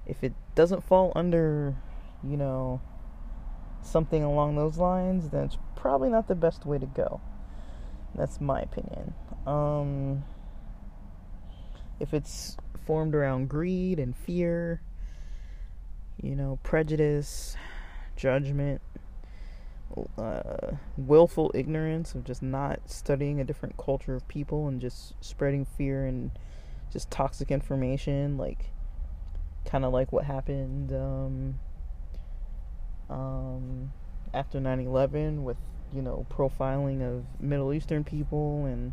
[0.07, 1.75] If it doesn't fall under
[2.23, 2.83] you know
[3.83, 7.21] something along those lines then probably not the best way to go.
[8.15, 9.15] That's my opinion.
[9.47, 10.25] Um,
[11.99, 12.57] if it's
[12.87, 14.81] formed around greed and fear
[16.23, 17.57] you know prejudice
[18.17, 18.83] judgment,
[20.19, 25.65] uh, willful ignorance of just not studying a different culture of people and just spreading
[25.65, 26.31] fear and
[26.93, 28.67] just toxic information, like
[29.65, 31.59] kind of like what happened um,
[33.09, 33.93] um,
[34.35, 35.57] after 9 11 with,
[35.95, 38.93] you know, profiling of Middle Eastern people and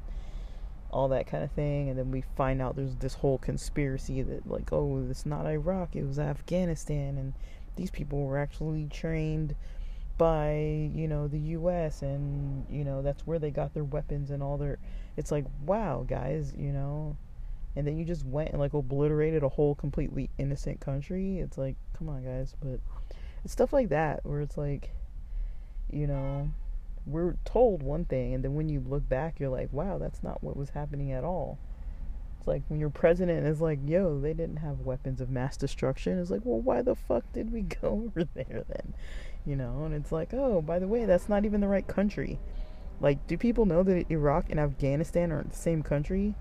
[0.92, 1.90] all that kind of thing.
[1.90, 5.96] And then we find out there's this whole conspiracy that, like, oh, it's not Iraq,
[5.96, 7.18] it was Afghanistan.
[7.18, 7.34] And
[7.76, 9.56] these people were actually trained
[10.18, 14.42] by you know the US and you know that's where they got their weapons and
[14.42, 14.80] all their
[15.16, 17.16] it's like wow guys you know
[17.76, 21.76] and then you just went and like obliterated a whole completely innocent country it's like
[21.98, 22.80] come on guys but
[23.44, 24.92] it's stuff like that where it's like
[25.92, 26.50] you know
[27.08, 30.44] we're told one thing and then when you look back you're like wow that's not
[30.44, 31.58] what was happening at all
[32.40, 36.20] It's like when your president is like, yo, they didn't have weapons of mass destruction.
[36.20, 38.94] It's like, well, why the fuck did we go over there then?
[39.46, 42.40] You know, and it's like, oh, by the way, that's not even the right country.
[43.00, 46.36] Like, do people know that Iraq and Afghanistan are the same country?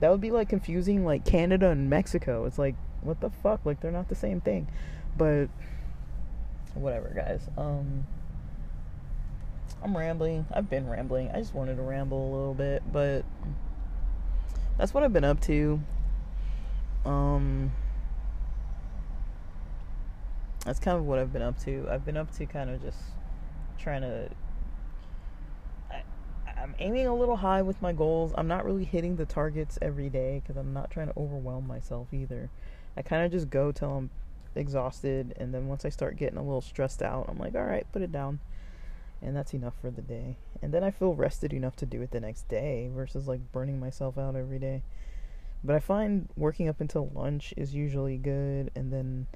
[0.00, 2.44] That would be like confusing like Canada and Mexico.
[2.46, 3.60] It's like, what the fuck?
[3.64, 4.68] Like they're not the same thing.
[5.16, 5.48] But
[6.74, 7.48] whatever, guys.
[7.56, 8.06] Um
[9.84, 10.46] I'm rambling.
[10.50, 11.30] I've been rambling.
[11.30, 13.22] I just wanted to ramble a little bit, but
[14.78, 15.78] that's what I've been up to.
[17.04, 17.70] Um,
[20.64, 21.86] that's kind of what I've been up to.
[21.90, 22.98] I've been up to kind of just
[23.76, 24.30] trying to.
[25.90, 26.02] I,
[26.58, 28.32] I'm aiming a little high with my goals.
[28.38, 32.08] I'm not really hitting the targets every day because I'm not trying to overwhelm myself
[32.10, 32.48] either.
[32.96, 34.10] I kind of just go till I'm
[34.54, 37.86] exhausted, and then once I start getting a little stressed out, I'm like, all right,
[37.92, 38.40] put it down
[39.24, 40.36] and that's enough for the day.
[40.62, 43.80] And then I feel rested enough to do it the next day versus like burning
[43.80, 44.82] myself out every day.
[45.64, 49.26] But I find working up until lunch is usually good, and then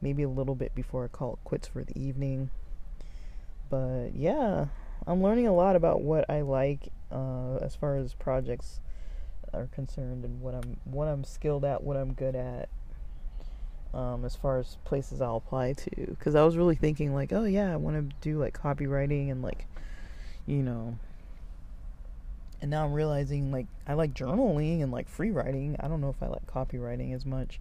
[0.00, 2.50] maybe a little bit before I call it quits for the evening.
[3.68, 4.66] But yeah,
[5.06, 8.78] I'm learning a lot about what I like uh, as far as projects
[9.52, 12.68] are concerned, and what I'm what I'm skilled at, what I'm good at,
[13.94, 15.90] um, as far as places I'll apply to.
[15.90, 19.42] Because I was really thinking, like, oh yeah, I want to do like copywriting and
[19.42, 19.66] like,
[20.46, 20.98] you know.
[22.60, 25.76] And now I'm realizing like I like journaling and like free writing.
[25.80, 27.60] I don't know if I like copywriting as much.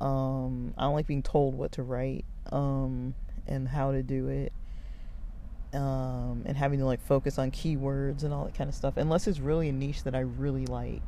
[0.00, 3.14] Um, I don't like being told what to write um,
[3.46, 4.52] and how to do it.
[5.72, 9.26] Um, and having to like focus on keywords and all that kind of stuff, unless
[9.26, 11.02] it's really a niche that I really like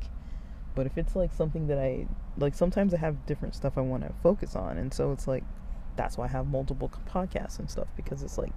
[0.75, 2.07] but if it's like something that I
[2.37, 5.43] like, sometimes I have different stuff I want to focus on, and so it's like
[5.95, 8.53] that's why I have multiple podcasts and stuff because it's like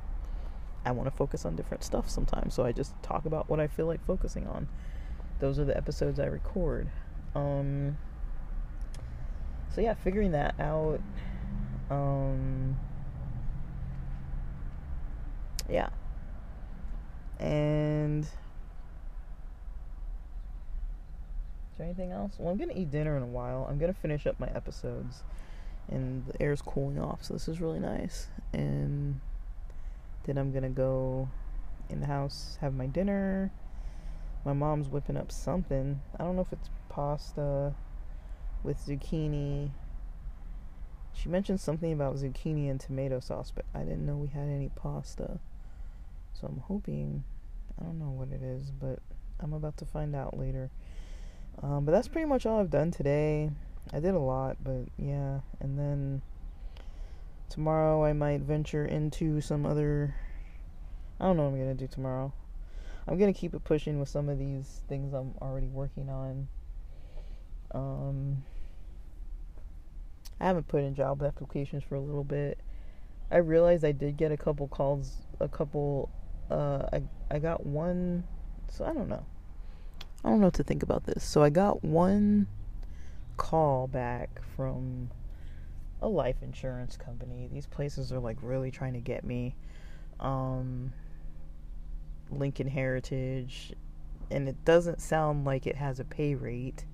[0.85, 2.55] I want to focus on different stuff sometimes.
[2.55, 4.69] So I just talk about what I feel like focusing on.
[5.41, 6.89] Those are the episodes I record.
[7.35, 7.97] Um,
[9.75, 11.01] so yeah, figuring that out.
[11.91, 12.77] Um,
[15.69, 15.89] yeah.
[17.41, 18.27] And
[21.75, 22.37] Is there anything else?
[22.39, 23.67] Well, I'm gonna eat dinner in a while.
[23.69, 25.25] I'm gonna finish up my episodes,
[25.89, 28.29] and the air's cooling off, so this is really nice.
[28.53, 29.21] And
[30.23, 31.29] then I'm gonna go
[31.91, 33.51] in the house, have my dinner.
[34.45, 36.01] My mom's whipping up something.
[36.17, 37.75] I don't know if it's pasta
[38.63, 39.71] with zucchini.
[41.13, 44.71] She mentioned something about zucchini and tomato sauce, but I didn't know we had any
[44.77, 45.41] pasta.
[46.35, 47.25] So I'm hoping,
[47.81, 49.01] I don't know what it is, but
[49.41, 50.71] I'm about to find out later.
[51.63, 53.51] Um, but that's pretty much all I've done today.
[53.93, 55.41] I did a lot, but yeah.
[55.61, 56.23] And then
[57.49, 60.15] tomorrow I might venture into some other.
[61.21, 62.33] I don't know what I'm gonna do tomorrow.
[63.07, 66.49] I'm gonna keep it pushing with some of these things I'm already working on.
[67.73, 68.45] Um,
[70.41, 72.59] I haven't put in job applications for a little bit.
[73.31, 76.11] I realized I did get a couple calls, a couple.
[76.51, 78.25] Uh, I I got one.
[78.69, 79.25] So I don't know.
[80.25, 81.23] I don't know what to think about this.
[81.23, 82.47] So I got one
[83.37, 85.11] call back from
[86.01, 87.49] a life insurance company.
[87.53, 89.55] These places are like really trying to get me.
[90.21, 90.93] Um,
[92.31, 93.75] Lincoln Heritage,
[94.31, 96.87] and it doesn't sound like it has a pay rate.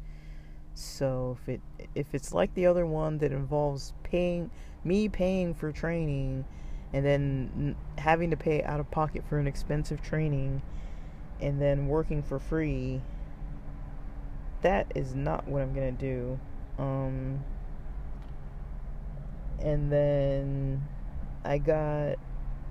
[0.74, 1.60] So if it
[1.94, 4.50] if it's like the other one that involves paying
[4.82, 6.44] me paying for training
[6.92, 10.62] and then having to pay out of pocket for an expensive training
[11.40, 13.00] and then working for free
[14.62, 16.38] that is not what I'm to do.
[16.78, 17.44] Um
[19.60, 20.88] and then
[21.44, 22.16] I got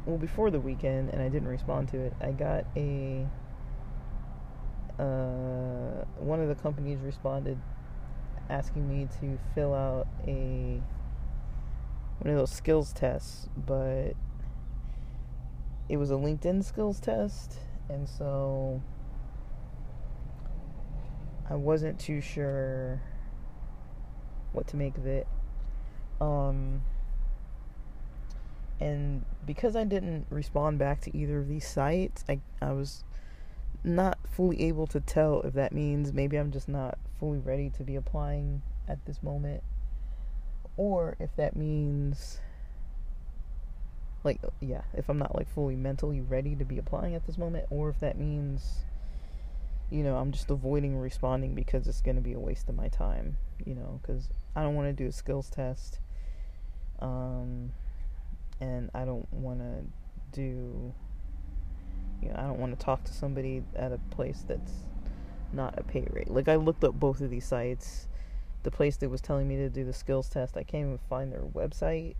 [0.05, 2.13] well before the weekend and I didn't respond to it.
[2.21, 3.27] I got a
[4.99, 7.57] uh, one of the companies responded
[8.49, 10.81] asking me to fill out a
[12.19, 14.13] one of those skills tests, but
[15.87, 18.81] it was a LinkedIn skills test, and so
[21.49, 23.01] I wasn't too sure
[24.51, 25.27] what to make of it.
[26.21, 26.81] Um,
[28.79, 33.03] and because I didn't respond back to either of these sites, I I was
[33.83, 37.83] not fully able to tell if that means maybe I'm just not fully ready to
[37.83, 39.63] be applying at this moment
[40.75, 42.39] or if that means
[44.23, 47.65] like yeah, if I'm not like fully mentally ready to be applying at this moment
[47.69, 48.85] or if that means
[49.89, 52.87] you know, I'm just avoiding responding because it's going to be a waste of my
[52.89, 55.99] time, you know, cuz I don't want to do a skills test
[56.99, 57.71] um
[58.59, 59.85] and I don't want to
[60.31, 60.93] do
[62.21, 64.73] you know, I don't want to talk to somebody at a place that's
[65.53, 66.29] not a pay rate.
[66.29, 68.07] Like I looked up both of these sites.
[68.63, 71.31] The place that was telling me to do the skills test, I can't even find
[71.31, 72.15] their website.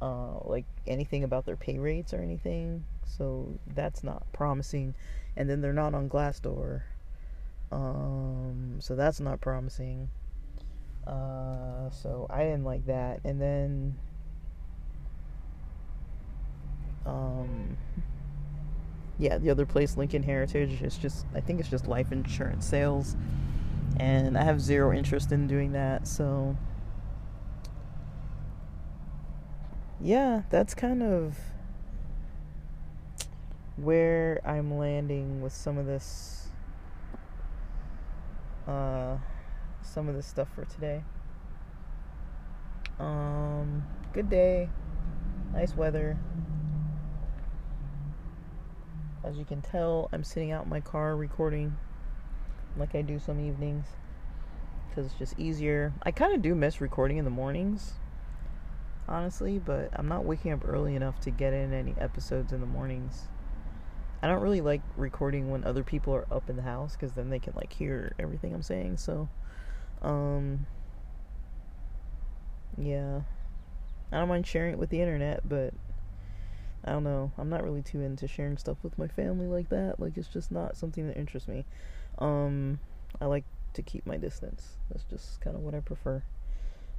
[0.00, 2.84] Uh, like anything about their pay rates or anything.
[3.04, 4.94] So that's not promising.
[5.36, 6.82] And then they're not on Glassdoor.
[7.72, 10.10] Um, so that's not promising.
[11.06, 13.20] Uh, so I didn't like that.
[13.24, 13.96] And then
[17.06, 17.76] um
[19.18, 23.16] yeah, the other place, Lincoln Heritage, is just I think it's just life insurance sales,
[23.98, 26.08] and I have zero interest in doing that.
[26.08, 26.56] So
[30.00, 31.36] yeah, that's kind of
[33.82, 36.48] where I'm landing with some of this
[38.66, 39.16] uh
[39.82, 41.02] some of this stuff for today.
[42.98, 44.68] Um good day.
[45.54, 46.18] Nice weather.
[49.24, 51.76] As you can tell, I'm sitting out in my car recording
[52.76, 53.86] like I do some evenings
[54.88, 55.92] because it's just easier.
[56.02, 57.94] I kind of do miss recording in the mornings,
[59.08, 62.66] honestly, but I'm not waking up early enough to get in any episodes in the
[62.66, 63.28] mornings.
[64.22, 67.30] I don't really like recording when other people are up in the house because then
[67.30, 68.98] they can like hear everything I'm saying.
[68.98, 69.28] So,
[70.02, 70.66] um,
[72.76, 73.20] yeah,
[74.12, 75.72] I don't mind sharing it with the internet, but
[76.84, 77.32] I don't know.
[77.38, 79.98] I'm not really too into sharing stuff with my family like that.
[79.98, 81.64] Like it's just not something that interests me.
[82.18, 82.80] Um,
[83.20, 83.44] I like
[83.74, 84.76] to keep my distance.
[84.90, 86.22] That's just kind of what I prefer.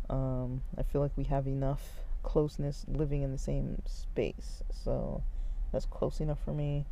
[0.10, 5.24] Um, I feel like we have enough closeness living in the same space, so
[5.72, 6.86] that's close enough for me.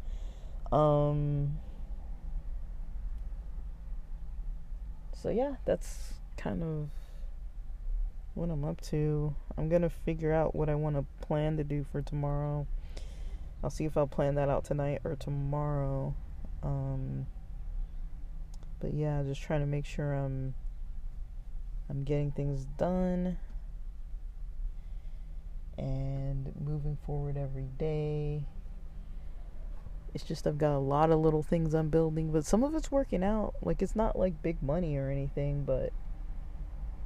[0.72, 1.60] Um,
[5.14, 6.90] so yeah, that's kind of
[8.36, 9.36] what I'm up to.
[9.58, 12.68] I'm gonna figure out what I want to plan to do for tomorrow.
[13.64, 16.16] I'll see if I'll plan that out tonight or tomorrow.
[16.64, 17.26] Um,
[18.80, 20.54] but yeah, just trying to make sure I'm
[21.90, 23.38] I'm getting things done
[25.78, 28.46] and moving forward every day.
[30.14, 32.91] It's just I've got a lot of little things I'm building, but some of it's
[32.91, 33.53] working out.
[33.61, 35.91] Like it's not like big money or anything, but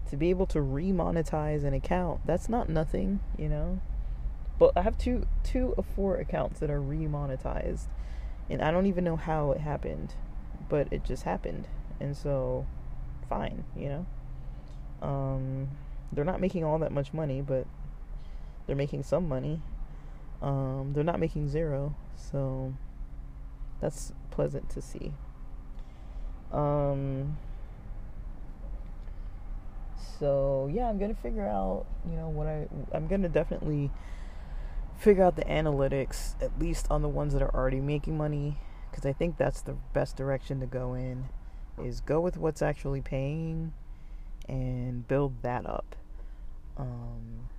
[0.09, 3.80] to be able to remonetize an account, that's not nothing, you know?
[4.59, 7.88] But I have two two of four accounts that are remonetized,
[8.49, 10.13] and I don't even know how it happened,
[10.69, 11.67] but it just happened,
[11.99, 12.67] and so
[13.27, 14.05] fine, you know.
[15.01, 15.69] Um,
[16.11, 17.65] they're not making all that much money, but
[18.67, 19.61] they're making some money.
[20.41, 22.73] Um, they're not making zero, so
[23.79, 25.13] that's pleasant to see.
[26.51, 27.37] Um,
[30.19, 33.91] so yeah, I'm gonna figure out, you know, what I I'm gonna definitely
[34.97, 38.57] figure out the analytics, at least on the ones that are already making money,
[38.89, 41.25] because I think that's the best direction to go in
[41.77, 43.73] is go with what's actually paying
[44.47, 45.95] and build that up.
[46.77, 47.49] Um,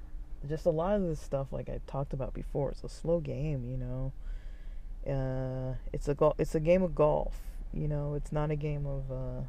[0.48, 3.64] just a lot of this stuff, like I talked about before, it's a slow game,
[3.68, 4.12] you know.
[5.06, 7.40] Uh, it's a go- it's a game of golf,
[7.72, 8.14] you know.
[8.14, 9.42] It's not a game of uh,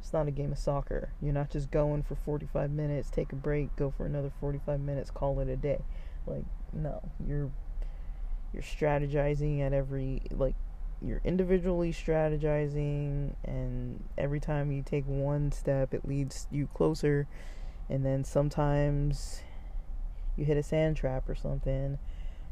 [0.00, 1.10] it's not a game of soccer.
[1.22, 5.10] You're not just going for 45 minutes, take a break, go for another 45 minutes,
[5.10, 5.80] call it a day.
[6.26, 7.50] Like no, you're
[8.52, 10.54] you're strategizing at every like
[11.02, 17.26] you're individually strategizing and every time you take one step it leads you closer
[17.88, 19.40] and then sometimes
[20.36, 21.98] you hit a sand trap or something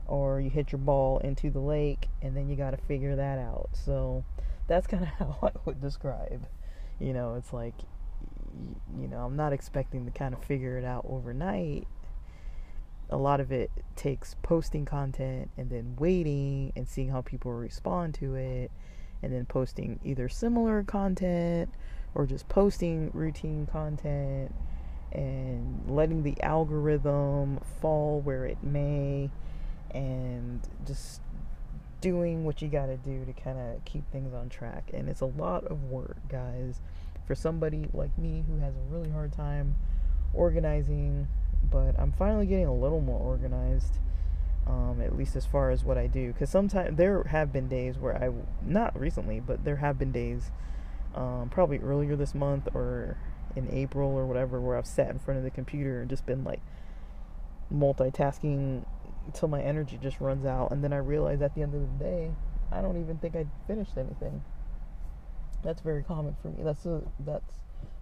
[0.09, 3.39] or you hit your ball into the lake and then you got to figure that
[3.39, 3.69] out.
[3.73, 4.25] So
[4.69, 6.47] that's kind of how i would describe
[7.01, 7.75] you know it's like
[9.01, 11.87] you know i'm not expecting to kind of figure it out overnight.
[13.11, 18.13] A lot of it takes posting content and then waiting and seeing how people respond
[18.17, 18.71] to it
[19.23, 21.71] and then posting either similar content
[22.15, 24.55] or just posting routine content
[25.11, 29.31] and letting the algorithm fall where it may
[29.93, 31.20] and just
[32.01, 35.20] doing what you got to do to kind of keep things on track and it's
[35.20, 36.81] a lot of work guys
[37.27, 39.74] for somebody like me who has a really hard time
[40.32, 41.27] organizing
[41.70, 43.98] but I'm finally getting a little more organized.
[44.66, 47.97] Um, at least as far as what I do, because sometimes there have been days
[47.97, 48.31] where I,
[48.62, 50.51] not recently, but there have been days,
[51.15, 53.16] um, probably earlier this month or
[53.56, 56.44] in April or whatever, where I've sat in front of the computer and just been
[56.44, 56.60] like
[57.73, 58.85] multitasking
[59.29, 62.05] until my energy just runs out, and then I realize at the end of the
[62.05, 62.33] day,
[62.73, 64.43] I don't even think I finished anything.
[65.63, 66.63] That's very common for me.
[66.63, 67.55] That's a that's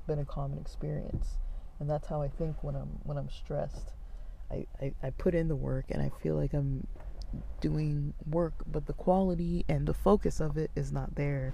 [0.07, 1.37] been a common experience
[1.81, 3.93] and that's how I think when I'm when I'm stressed.
[4.51, 6.87] I, I, I put in the work and I feel like I'm
[7.61, 11.53] doing work, but the quality and the focus of it is not there.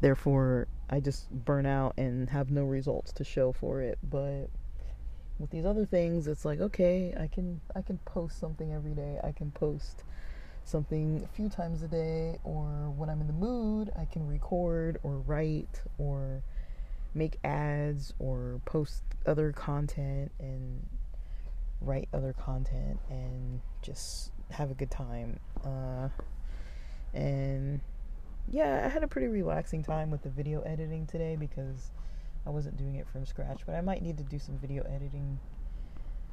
[0.00, 3.98] Therefore, I just burn out and have no results to show for it.
[4.08, 4.46] But
[5.40, 9.18] with these other things, it's like okay, I can I can post something every day.
[9.24, 10.04] I can post
[10.64, 15.00] something a few times a day, or when I'm in the mood, I can record
[15.02, 16.42] or write or
[17.14, 20.86] make ads or post other content and
[21.80, 25.40] write other content and just have a good time.
[25.64, 26.08] Uh,
[27.14, 27.80] and
[28.50, 31.90] yeah, I had a pretty relaxing time with the video editing today because
[32.46, 35.38] I wasn't doing it from scratch, but I might need to do some video editing.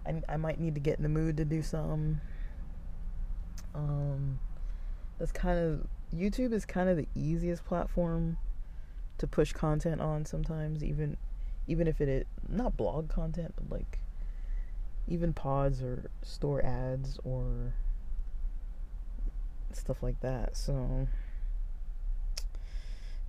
[0.06, 2.22] I, I might need to get in the mood to do some.
[3.76, 4.40] Um,
[5.20, 8.38] that's kind of YouTube is kind of the easiest platform
[9.18, 11.18] to push content on sometimes even
[11.68, 14.00] even if it is not blog content but like
[15.08, 17.74] even pods or store ads or
[19.74, 21.08] stuff like that so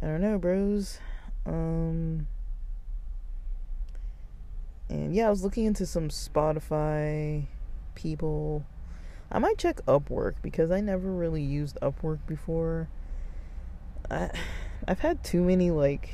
[0.02, 0.98] i don't know bros
[1.46, 2.26] um
[4.88, 7.46] and yeah i was looking into some spotify
[7.98, 8.64] people.
[9.30, 12.88] I might check upwork because i never really used upwork before.
[14.10, 14.30] I
[14.86, 16.10] I've had too many like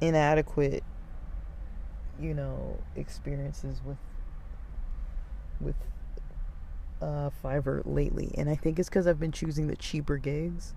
[0.00, 0.84] inadequate
[2.18, 3.98] you know experiences with
[5.60, 5.76] with
[7.02, 8.32] uh Fiverr lately.
[8.38, 10.74] And I think it's cuz I've been choosing the cheaper gigs.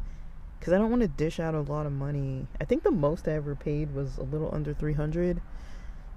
[0.59, 2.47] Cuz I don't want to dish out a lot of money.
[2.59, 5.39] I think the most I ever paid was a little under 300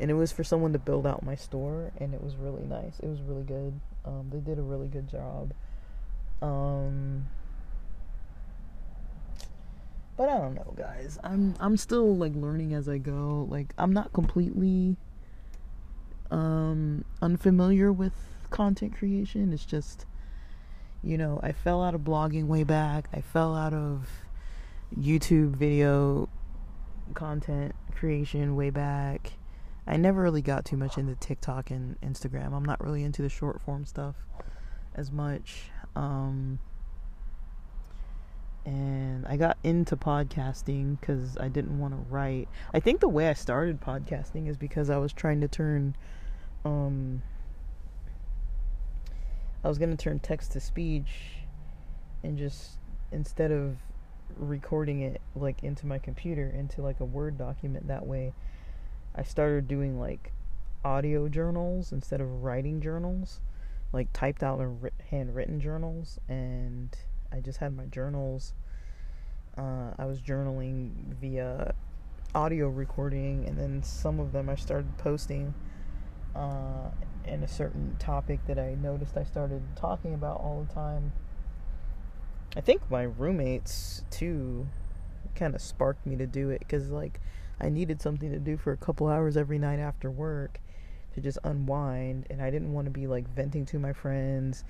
[0.00, 2.98] and it was for someone to build out my store and it was really nice.
[3.00, 3.78] It was really good.
[4.04, 5.52] Um they did a really good job.
[6.40, 7.28] Um
[10.16, 11.18] but I don't know, guys.
[11.22, 13.46] I'm I'm still like learning as I go.
[13.50, 14.96] Like I'm not completely
[16.30, 18.14] um unfamiliar with
[18.48, 19.52] content creation.
[19.52, 20.06] It's just
[21.02, 23.08] you know, I fell out of blogging way back.
[23.12, 24.08] I fell out of
[24.98, 26.28] YouTube video
[27.14, 29.32] content creation way back.
[29.86, 32.52] I never really got too much into TikTok and Instagram.
[32.52, 34.16] I'm not really into the short form stuff
[34.94, 35.70] as much.
[35.96, 36.60] Um
[38.66, 42.48] and I got into podcasting because I didn't want to write.
[42.74, 45.96] I think the way I started podcasting is because I was trying to turn,
[46.64, 47.22] um,
[49.64, 51.38] I was gonna turn text to speech,
[52.22, 52.72] and just
[53.12, 53.78] instead of
[54.36, 58.34] recording it like into my computer into like a word document that way,
[59.14, 60.32] I started doing like
[60.84, 63.40] audio journals instead of writing journals,
[63.92, 66.96] like typed out and handwritten journals and
[67.32, 68.54] I just had my journals.
[69.56, 71.74] Uh, I was journaling via
[72.34, 75.54] audio recording, and then some of them I started posting
[76.34, 76.90] uh,
[77.24, 81.12] in a certain topic that I noticed I started talking about all the time.
[82.56, 84.66] I think my roommates too
[85.36, 87.20] kind of sparked me to do it because like
[87.60, 90.60] I needed something to do for a couple hours every night after work
[91.14, 94.64] to just unwind and I didn't want to be like venting to my friends.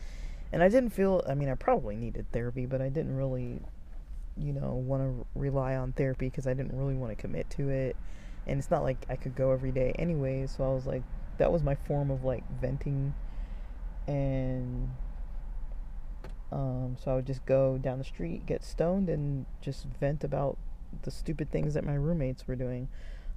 [0.52, 3.60] And I didn't feel I mean I probably needed therapy but I didn't really
[4.36, 7.68] you know want to rely on therapy because I didn't really want to commit to
[7.68, 7.96] it.
[8.46, 11.02] And it's not like I could go every day anyway so I was like
[11.38, 13.14] that was my form of like venting.
[14.06, 14.90] And
[16.52, 20.58] um, so I would just go down the street, get stoned, and just vent about
[21.02, 22.88] the stupid things that my roommates were doing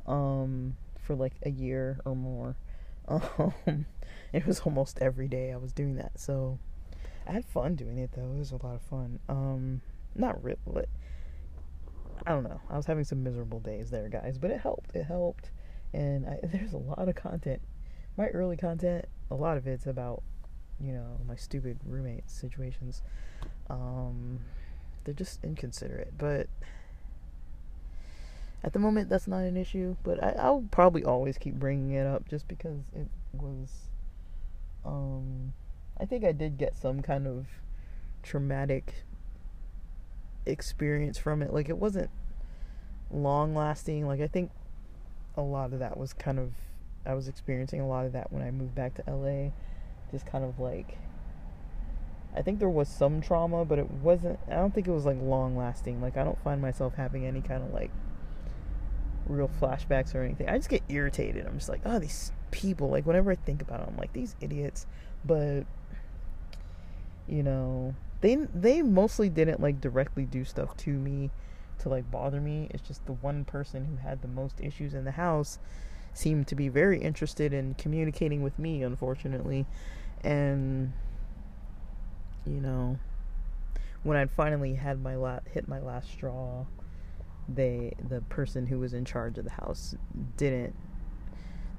[0.07, 2.55] um, for like a year or more.
[3.05, 3.85] Um,
[4.31, 6.17] it was almost every day I was doing that.
[6.17, 6.57] So
[7.27, 8.31] I had fun doing it though.
[8.31, 9.19] It was a lot of fun.
[9.27, 9.81] Um,
[10.15, 10.85] not really.
[12.25, 12.61] I don't know.
[12.69, 14.95] I was having some miserable days there, guys, but it helped.
[14.95, 15.51] It helped,
[15.93, 17.61] and I, there's a lot of content.
[18.15, 20.23] My early content, a lot of it's about
[20.80, 23.01] you know, my stupid roommate situations.
[23.69, 24.39] Um,
[25.03, 26.47] they're just inconsiderate, but
[28.64, 29.95] at the moment that's not an issue.
[30.03, 33.69] But I, will probably always keep bringing it up just because it was.
[34.85, 35.53] Um,
[35.99, 37.48] I think I did get some kind of
[38.22, 39.06] traumatic
[40.45, 41.53] experience from it.
[41.53, 42.10] Like it wasn't
[43.11, 44.07] long lasting.
[44.07, 44.52] Like I think
[45.35, 46.53] a lot of that was kind of
[47.06, 49.52] I was experiencing a lot of that when I moved back to LA
[50.11, 50.98] just kind of like
[52.35, 55.18] I think there was some trauma, but it wasn't I don't think it was like
[55.22, 56.02] long lasting.
[56.02, 57.91] Like I don't find myself having any kind of like
[59.27, 60.49] real flashbacks or anything.
[60.49, 61.45] I just get irritated.
[61.45, 62.89] I'm just like, oh, these people.
[62.89, 64.85] Like whenever I think about it, I'm like these idiots.
[65.25, 65.63] But
[67.27, 71.31] you know, they they mostly didn't like directly do stuff to me
[71.79, 72.67] to like bother me.
[72.71, 75.59] It's just the one person who had the most issues in the house
[76.13, 79.65] seemed to be very interested in communicating with me, unfortunately
[80.23, 80.93] and
[82.45, 82.97] you know
[84.03, 86.65] when I'd finally had my la- hit my last straw,
[87.48, 89.95] they the person who was in charge of the house
[90.38, 90.76] didn't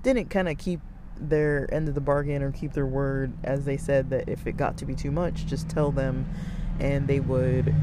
[0.02, 0.80] didn't kind of keep
[1.18, 4.56] their end of the bargain or keep their word as they said that if it
[4.56, 6.26] got to be too much, just tell them,
[6.80, 7.74] and they would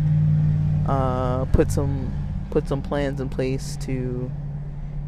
[0.88, 2.14] uh, put some
[2.52, 4.30] put some plans in place to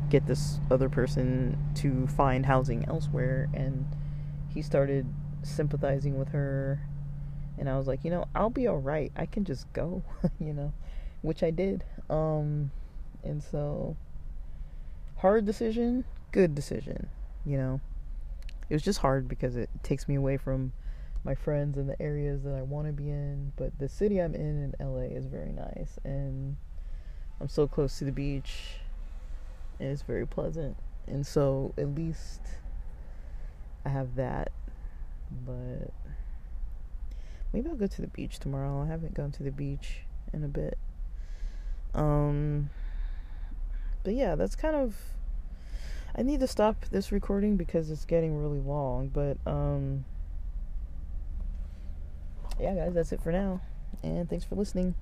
[0.10, 3.86] get this other person to find housing elsewhere and
[4.54, 5.06] he started
[5.44, 6.80] sympathizing with her
[7.58, 9.12] and I was like, you know, I'll be all right.
[9.16, 10.04] I can just go,
[10.40, 10.74] you know,
[11.22, 11.84] which I did.
[12.10, 12.72] Um
[13.24, 13.96] and so
[15.18, 17.08] hard decision, good decision,
[17.46, 17.82] you know.
[18.70, 20.74] It was just hard because it takes me away from
[21.24, 24.36] my friends and the areas that I want to be in, but the city I'm
[24.36, 26.58] in in LA is very nice and
[27.40, 28.80] I'm so close to the beach
[29.80, 30.78] and it's very pleasant.
[31.08, 32.42] And so at least
[33.86, 34.52] I have that
[35.46, 35.92] but
[37.52, 38.82] maybe I'll go to the beach tomorrow.
[38.84, 40.02] I haven't gone to the beach
[40.34, 40.78] in a bit.
[41.94, 42.70] Um,
[44.04, 44.96] but yeah, that's kind of.
[46.16, 49.10] I need to stop this recording because it's getting really long.
[49.10, 50.06] But um,
[52.60, 53.62] yeah, guys, that's it for now.
[54.04, 54.96] And thanks for listening.